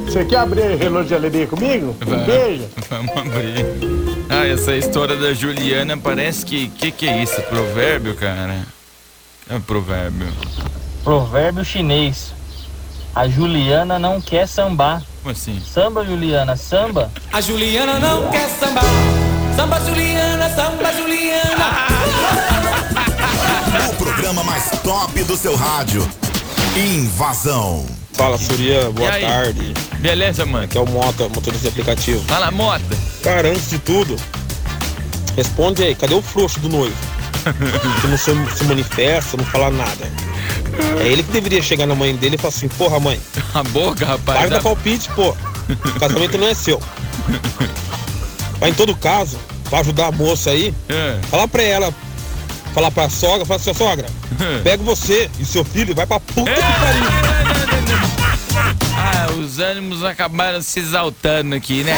Você 0.03 0.25
quer 0.25 0.39
abrir 0.39 0.63
a 0.63 0.75
relojaria 0.75 1.47
comigo? 1.47 1.95
Um 2.05 2.25
beijo. 2.25 2.65
Vamos 2.89 3.15
abrir. 3.15 3.65
Ah, 4.29 4.45
essa 4.45 4.75
história 4.75 5.15
da 5.15 5.33
Juliana 5.33 5.97
parece 5.97 6.45
que. 6.45 6.67
Que 6.67 6.91
que 6.91 7.07
é 7.07 7.23
isso? 7.23 7.41
Provérbio, 7.43 8.13
cara? 8.15 8.65
É 9.49 9.55
um 9.55 9.61
provérbio. 9.61 10.27
Provérbio 11.01 11.63
chinês. 11.63 12.33
A 13.15 13.29
Juliana 13.29 13.97
não 13.97 14.19
quer 14.19 14.45
sambar. 14.45 15.01
Como 15.23 15.31
assim? 15.31 15.61
Samba, 15.65 16.03
Juliana, 16.05 16.57
samba. 16.57 17.09
A 17.31 17.39
Juliana 17.39 17.97
não 17.97 18.29
quer 18.29 18.49
sambar. 18.49 18.83
Samba 19.55 19.79
Juliana, 19.79 20.49
samba 20.49 20.91
Juliana. 20.91 21.65
O 23.89 23.95
programa 23.95 24.43
mais 24.43 24.69
top 24.83 25.23
do 25.23 25.37
seu 25.37 25.55
rádio. 25.55 26.07
Invasão. 26.75 27.85
Fala, 28.13 28.37
Surya, 28.37 28.89
boa 28.91 29.11
tarde. 29.11 29.73
Beleza, 29.99 30.45
mano? 30.45 30.65
Aqui 30.65 30.77
é 30.77 30.81
o 30.81 30.85
Mota, 30.85 31.23
motorista 31.29 31.59
de 31.63 31.67
aplicativo. 31.69 32.21
Fala, 32.25 32.51
Mota. 32.51 32.83
Cara, 33.23 33.49
antes 33.49 33.69
de 33.69 33.79
tudo, 33.79 34.15
responde 35.35 35.83
aí, 35.83 35.95
cadê 35.95 36.13
o 36.13 36.21
frouxo 36.21 36.59
do 36.59 36.69
noivo? 36.69 36.95
Que 38.01 38.07
não 38.07 38.17
se, 38.17 38.57
se 38.57 38.63
manifesta, 38.65 39.37
não 39.37 39.45
fala 39.45 39.69
nada. 39.69 40.11
É 41.01 41.07
ele 41.07 41.23
que 41.23 41.31
deveria 41.31 41.61
chegar 41.61 41.85
na 41.85 41.95
mãe 41.95 42.15
dele 42.15 42.35
e 42.35 42.37
falar 42.37 42.53
assim, 42.53 42.67
porra 42.67 42.99
mãe. 42.99 43.19
A 43.53 43.63
boca, 43.63 44.05
rapaz. 44.05 44.39
Para 44.39 44.49
dar 44.49 44.61
palpite, 44.61 45.09
pô. 45.15 45.29
O 45.69 45.99
casamento 45.99 46.37
não 46.37 46.47
é 46.47 46.53
seu. 46.53 46.81
Mas 48.59 48.69
em 48.69 48.73
todo 48.73 48.95
caso, 48.95 49.37
pra 49.69 49.79
ajudar 49.79 50.07
a 50.07 50.11
moça 50.11 50.49
aí, 50.51 50.73
É. 50.89 51.17
falar 51.29 51.47
pra 51.47 51.63
ela, 51.63 51.93
falar 52.73 52.91
pra 52.91 53.09
sogra, 53.09 53.45
fala 53.45 53.59
assim, 53.59 53.71
"Ô, 53.71 53.73
sogra, 53.73 54.05
pega 54.63 54.83
você 54.83 55.29
e 55.39 55.45
seu 55.45 55.63
filho 55.65 55.91
e 55.91 55.93
vai 55.93 56.05
pra 56.05 56.19
puta 56.19 56.51
que 56.51 56.61
pariu. 56.61 58.25
Ah, 58.97 59.27
os 59.39 59.59
ânimos 59.59 60.03
acabaram 60.03 60.61
se 60.61 60.79
exaltando 60.79 61.55
aqui, 61.55 61.83
né? 61.83 61.95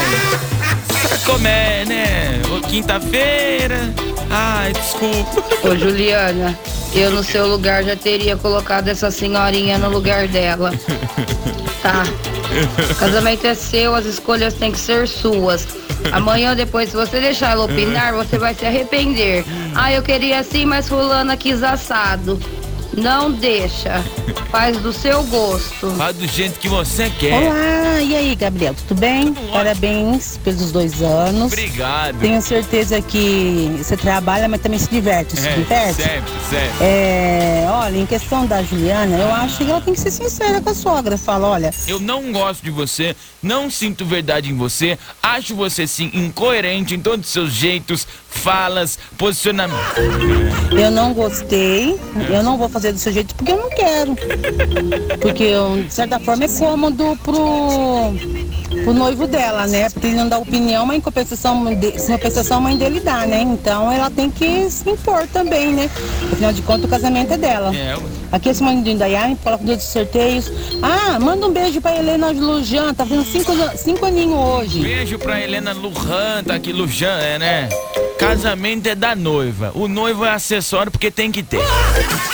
Pra 1.08 1.18
comer, 1.18 1.86
né? 1.86 2.42
Ô, 2.56 2.60
Quinta-feira. 2.66 3.94
Ai, 4.30 4.72
desculpa. 4.72 5.42
Ô 5.68 5.76
Juliana, 5.76 6.58
eu 6.94 7.10
no 7.10 7.22
seu 7.22 7.46
lugar 7.46 7.84
já 7.84 7.96
teria 7.96 8.36
colocado 8.36 8.88
essa 8.88 9.10
senhorinha 9.10 9.78
no 9.78 9.88
lugar 9.88 10.28
dela. 10.28 10.72
Tá. 11.80 12.02
O 12.90 12.94
casamento 12.96 13.46
é 13.46 13.54
seu, 13.54 13.94
as 13.94 14.04
escolhas 14.04 14.52
têm 14.54 14.72
que 14.72 14.80
ser 14.80 15.06
suas. 15.06 15.64
Amanhã 16.10 16.56
depois, 16.56 16.90
se 16.90 16.96
você 16.96 17.20
deixar 17.20 17.52
ela 17.52 17.64
opinar, 17.64 18.12
você 18.14 18.36
vai 18.36 18.52
se 18.52 18.66
arrepender. 18.66 19.44
Ah, 19.76 19.92
eu 19.92 20.02
queria 20.02 20.40
assim, 20.40 20.64
mas 20.64 20.88
fulana 20.88 21.36
quis 21.36 21.62
assado. 21.62 22.36
Não 22.96 23.30
deixa. 23.30 24.02
Faz 24.50 24.78
do 24.78 24.92
seu 24.92 25.22
gosto. 25.24 25.90
Faz 25.96 26.16
do 26.16 26.26
jeito 26.26 26.58
que 26.58 26.68
você 26.68 27.10
quer. 27.10 27.34
Olá, 27.34 28.00
e 28.00 28.16
aí, 28.16 28.34
Gabriel, 28.34 28.74
tudo 28.74 28.98
bem? 28.98 29.34
Parabéns 29.52 30.38
pelos 30.42 30.72
dois 30.72 31.02
anos. 31.02 31.52
Obrigado. 31.52 32.18
Tenho 32.18 32.40
certeza 32.40 33.00
que 33.02 33.74
você 33.76 33.94
trabalha, 33.96 34.48
mas 34.48 34.60
também 34.62 34.78
se 34.78 34.88
diverte. 34.88 35.38
Se 35.38 35.46
É, 35.46 35.54
diverte? 35.54 35.94
sempre, 36.02 36.32
sempre. 36.48 36.76
É, 36.84 37.66
olha, 37.70 37.98
em 37.98 38.06
questão 38.06 38.46
da 38.46 38.62
Juliana, 38.62 39.18
eu 39.18 39.30
acho 39.34 39.58
que 39.58 39.70
ela 39.70 39.82
tem 39.82 39.92
que 39.92 40.00
ser 40.00 40.10
sincera 40.10 40.62
com 40.62 40.70
a 40.70 40.74
sogra. 40.74 41.18
Fala, 41.18 41.48
olha, 41.48 41.70
Eu 41.86 42.00
não 42.00 42.32
gosto 42.32 42.62
de 42.62 42.70
você, 42.70 43.14
não 43.42 43.70
sinto 43.70 44.06
verdade 44.06 44.50
em 44.50 44.56
você, 44.56 44.98
acho 45.22 45.54
você 45.54 45.86
sim 45.86 46.10
incoerente 46.14 46.94
em 46.94 47.00
todos 47.00 47.26
os 47.26 47.32
seus 47.32 47.52
jeitos, 47.52 48.06
falas, 48.30 48.98
posicionamento. 49.18 49.76
eu 50.72 50.90
não 50.90 51.12
gostei, 51.12 51.98
eu 52.30 52.42
não 52.42 52.56
vou 52.56 52.68
fazer 52.68 52.92
do 52.92 52.98
seu 52.98 53.12
jeito 53.12 53.34
porque 53.34 53.52
eu 53.52 53.58
não 53.58 53.68
quero. 53.70 54.16
Porque, 55.20 55.52
de 55.86 55.92
certa 55.92 56.18
forma, 56.20 56.44
é 56.44 56.48
cômodo 56.48 57.18
pro, 57.22 58.84
pro 58.84 58.94
noivo 58.94 59.26
dela, 59.26 59.66
né? 59.66 59.88
Porque 59.90 60.08
ele 60.08 60.16
não 60.16 60.28
dá 60.28 60.38
opinião, 60.38 60.86
mas 60.86 60.98
em 60.98 61.00
compensação, 61.00 61.70
em 61.70 62.06
compensação 62.06 62.58
a 62.58 62.60
mãe 62.60 62.76
dele 62.76 63.00
dá, 63.00 63.26
né? 63.26 63.42
Então 63.42 63.90
ela 63.90 64.10
tem 64.10 64.30
que 64.30 64.70
se 64.70 64.88
impor 64.88 65.26
também, 65.28 65.72
né? 65.72 65.90
Afinal 66.32 66.52
de 66.52 66.62
contas, 66.62 66.84
o 66.84 66.88
casamento 66.88 67.32
é 67.32 67.36
dela. 67.36 67.74
É, 67.74 67.96
Aqui 68.30 68.50
é 68.50 68.54
Simone 68.54 68.82
de 68.82 68.90
Indaiá, 68.90 69.34
coloca 69.42 69.64
dos 69.64 69.82
sorteios. 69.82 70.52
Ah, 70.82 71.18
manda 71.18 71.46
um 71.46 71.52
beijo 71.52 71.80
pra 71.80 71.96
Helena 71.96 72.30
Lujan, 72.30 72.92
tá 72.92 73.06
fazendo 73.06 73.24
cinco, 73.24 73.52
cinco 73.76 74.04
aninhos 74.04 74.38
hoje. 74.38 74.80
Beijo 74.80 75.18
pra 75.18 75.40
Helena 75.40 75.72
Lujan, 75.72 76.44
tá 76.44 76.54
aqui, 76.54 76.72
Lujan, 76.72 77.18
é, 77.18 77.38
né? 77.38 77.68
Casamento 78.18 78.88
é 78.88 78.94
da 78.94 79.14
noiva. 79.14 79.70
O 79.74 79.86
noivo 79.86 80.24
é 80.24 80.30
acessório 80.30 80.90
porque 80.90 81.10
tem 81.10 81.30
que 81.30 81.42
ter. 81.42 81.60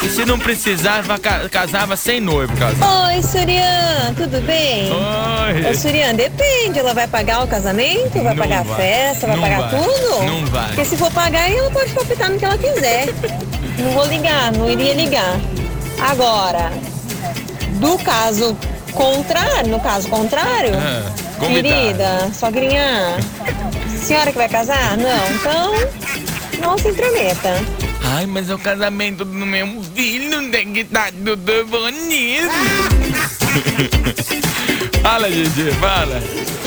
E 0.02 0.08
se 0.08 0.24
não 0.24 0.38
precisava, 0.38 1.18
ca- 1.18 1.48
casava 1.50 1.94
sem 1.96 2.20
noivo, 2.20 2.56
casava. 2.56 3.08
Oi, 3.08 3.22
Surian, 3.22 4.14
tudo 4.16 4.40
bem? 4.46 4.90
Oi. 4.90 5.70
Ô, 5.70 5.74
Surian, 5.74 6.14
depende. 6.14 6.78
Ela 6.78 6.94
vai 6.94 7.06
pagar 7.06 7.44
o 7.44 7.46
casamento? 7.46 8.12
Vai 8.14 8.22
Não 8.34 8.36
pagar 8.36 8.60
a 8.60 8.62
vai. 8.62 8.76
festa? 8.76 9.26
Vai 9.26 9.36
Não 9.36 9.42
pagar 9.42 9.60
vai. 9.60 9.70
tudo? 9.82 10.22
Não 10.24 10.46
vai. 10.46 10.66
Porque 10.68 10.84
se 10.86 10.96
for 10.96 11.10
pagar, 11.12 11.50
ela 11.50 11.70
pode 11.70 11.92
palpitar 11.92 12.30
no 12.30 12.38
que 12.38 12.44
ela 12.44 12.58
quiser. 12.58 13.06
não 13.78 13.90
vou 13.92 14.06
ligar, 14.06 14.52
não 14.52 14.70
iria 14.70 14.94
ligar. 14.94 15.38
Agora, 16.00 16.72
do 17.74 17.98
caso 17.98 18.56
contrário, 18.92 19.70
no 19.70 19.80
caso 19.80 20.08
contrário, 20.08 20.72
Ah, 20.76 21.12
querida, 21.40 22.30
sogrinha, 22.32 23.16
senhora 24.04 24.30
que 24.30 24.38
vai 24.38 24.48
casar? 24.48 24.96
Não, 24.98 25.30
então 25.30 25.72
não 26.60 26.78
se 26.78 26.88
intrometa. 26.88 27.54
Ai, 28.04 28.26
mas 28.26 28.50
é 28.50 28.54
o 28.54 28.58
casamento 28.58 29.24
do 29.24 29.46
meu 29.46 29.82
filho, 29.94 30.50
tem 30.50 30.72
que 30.74 30.80
estar 30.80 31.10
tudo 31.12 31.66
bonito. 31.66 32.48
fala, 35.04 35.30
Gigi, 35.30 35.70
fala. 35.72 36.22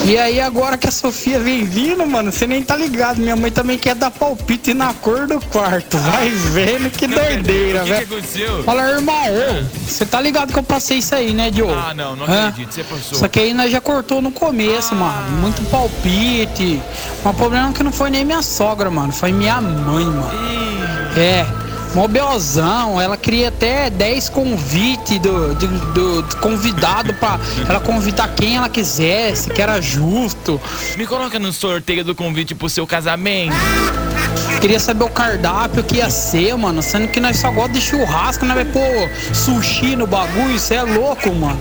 E 0.05 0.17
aí, 0.17 0.39
agora 0.39 0.77
que 0.77 0.87
a 0.87 0.91
Sofia 0.91 1.37
vem 1.39 1.65
vindo, 1.65 2.05
mano, 2.05 2.31
você 2.31 2.47
nem 2.47 2.61
tá 2.63 2.77
ligado. 2.77 3.17
Minha 3.17 3.35
mãe 3.35 3.51
também 3.51 3.77
quer 3.77 3.93
dar 3.95 4.09
palpite 4.11 4.73
na 4.73 4.93
cor 4.93 5.27
do 5.27 5.39
quarto. 5.47 5.97
Vai 5.97 6.29
vendo 6.29 6.89
que 6.91 7.07
doideira, 7.07 7.81
O 7.81 7.83
que, 7.85 7.89
que 7.89 7.93
velho. 7.93 8.05
aconteceu? 8.05 8.63
Fala, 8.63 8.83
irmão, 8.91 9.15
você 9.85 10.05
tá 10.05 10.21
ligado 10.21 10.53
que 10.53 10.59
eu 10.59 10.63
passei 10.63 10.99
isso 10.99 11.13
aí, 11.15 11.33
né, 11.33 11.49
Diogo? 11.51 11.73
Ah, 11.73 11.93
não, 11.93 12.15
não 12.15 12.25
Hã? 12.25 12.47
acredito, 12.49 12.73
você 12.73 12.83
passou. 12.83 13.17
Só 13.17 13.27
que 13.27 13.39
aí 13.39 13.53
nós 13.53 13.69
já 13.71 13.81
cortou 13.81 14.21
no 14.21 14.31
começo, 14.31 14.95
mano. 14.95 15.29
Muito 15.41 15.61
palpite. 15.69 16.81
Mas 17.25 17.33
o 17.33 17.37
problema 17.37 17.69
é 17.69 17.73
que 17.73 17.83
não 17.83 17.91
foi 17.91 18.09
nem 18.09 18.23
minha 18.23 18.41
sogra, 18.43 18.89
mano. 18.89 19.11
Foi 19.11 19.31
minha 19.33 19.59
mãe, 19.59 20.05
mano. 20.05 20.31
É. 21.17 21.45
Mobelzão, 21.95 23.01
ela 23.01 23.17
queria 23.17 23.47
até 23.49 23.89
10 23.89 24.29
convites 24.29 25.19
do, 25.19 25.55
do, 25.55 25.67
do- 25.93 26.21
do 26.21 26.35
convidado 26.37 27.13
pra 27.15 27.39
ela 27.67 27.79
convidar 27.79 28.27
quem 28.29 28.55
ela 28.57 28.69
quisesse, 28.69 29.49
que 29.49 29.61
era 29.61 29.81
justo. 29.81 30.59
Me 30.97 31.05
coloca 31.07 31.39
no 31.39 31.51
sorteio 31.51 32.03
do 32.03 32.13
convite 32.13 32.53
pro 32.53 32.69
seu 32.69 32.85
casamento. 32.85 33.55
Queria 34.61 34.79
saber 34.79 35.03
o 35.05 35.09
cardápio 35.09 35.83
que 35.83 35.97
ia 35.97 36.09
ser, 36.09 36.55
mano. 36.57 36.81
Sendo 36.81 37.07
que 37.07 37.19
nós 37.19 37.37
só 37.37 37.51
gostamos 37.51 37.79
de 37.79 37.85
churrasco, 37.85 38.45
nós 38.45 38.55
vai 38.55 38.65
pôr 38.65 39.09
sushi 39.33 39.95
no 39.95 40.07
bagulho, 40.07 40.55
isso 40.55 40.73
é 40.73 40.81
louco, 40.83 41.33
mano. 41.33 41.59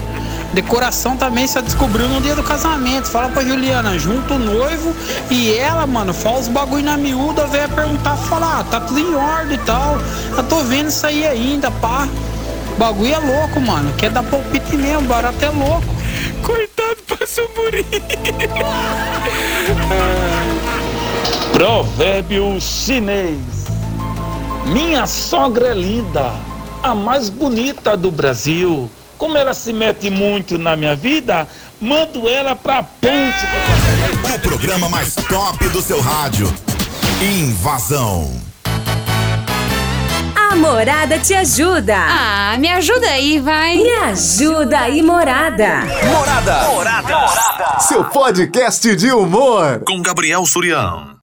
Decoração 0.52 1.16
também 1.16 1.46
só 1.46 1.60
descobriu 1.60 2.08
no 2.08 2.20
dia 2.20 2.34
do 2.34 2.42
casamento. 2.42 3.08
Fala 3.08 3.28
pra 3.28 3.42
Juliana, 3.42 3.98
junta 3.98 4.34
o 4.34 4.38
noivo 4.38 4.94
e 5.30 5.52
ela, 5.54 5.86
mano, 5.86 6.14
faz 6.14 6.42
os 6.42 6.48
bagulho 6.48 6.84
na 6.84 6.96
miúda, 6.96 7.46
veio 7.46 7.68
perguntar, 7.68 8.16
falar, 8.16 8.60
ah, 8.60 8.64
tá 8.64 8.80
tudo 8.80 8.98
em 8.98 9.14
ordem 9.14 9.54
e 9.54 9.58
tal. 9.58 9.98
Eu 10.36 10.42
tô 10.44 10.60
vendo 10.60 10.88
isso 10.88 11.06
aí 11.06 11.26
ainda, 11.26 11.70
pá. 11.70 12.08
O 12.74 12.78
bagulho 12.78 13.14
é 13.14 13.18
louco, 13.18 13.60
mano. 13.60 13.92
Quer 13.96 14.10
dar 14.10 14.22
palpite 14.22 14.76
mesmo, 14.76 15.02
barato 15.02 15.44
é 15.44 15.50
louco. 15.50 15.84
Coitado, 16.42 16.96
passou 17.08 17.48
por 17.48 17.72
Provérbio 21.52 22.60
chinês. 22.60 23.66
Minha 24.66 25.06
sogra 25.06 25.68
é 25.68 25.74
linda, 25.74 26.32
a 26.82 26.94
mais 26.94 27.30
bonita 27.30 27.96
do 27.96 28.10
Brasil. 28.10 28.90
Como 29.18 29.36
ela 29.36 29.54
se 29.54 29.72
mete 29.72 30.10
muito 30.10 30.58
na 30.58 30.76
minha 30.76 30.94
vida, 30.94 31.48
mando 31.80 32.28
ela 32.28 32.54
pra 32.54 32.82
ponte. 32.82 33.46
O 34.34 34.38
programa 34.40 34.88
mais 34.88 35.14
top 35.14 35.68
do 35.68 35.80
seu 35.80 36.00
rádio. 36.00 36.52
Invasão. 37.20 38.40
A 40.34 40.54
Morada 40.54 41.18
te 41.18 41.34
ajuda. 41.34 41.96
Ah, 41.96 42.56
me 42.58 42.68
ajuda 42.68 43.06
aí, 43.08 43.38
vai. 43.38 43.76
Me 43.76 43.90
ajuda 43.90 44.80
aí, 44.80 45.02
Morada. 45.02 45.82
Morada. 46.04 47.78
Seu 47.80 48.04
podcast 48.04 48.94
de 48.96 49.10
humor. 49.12 49.82
Com 49.86 50.00
Gabriel 50.02 50.44
Surião. 50.46 51.14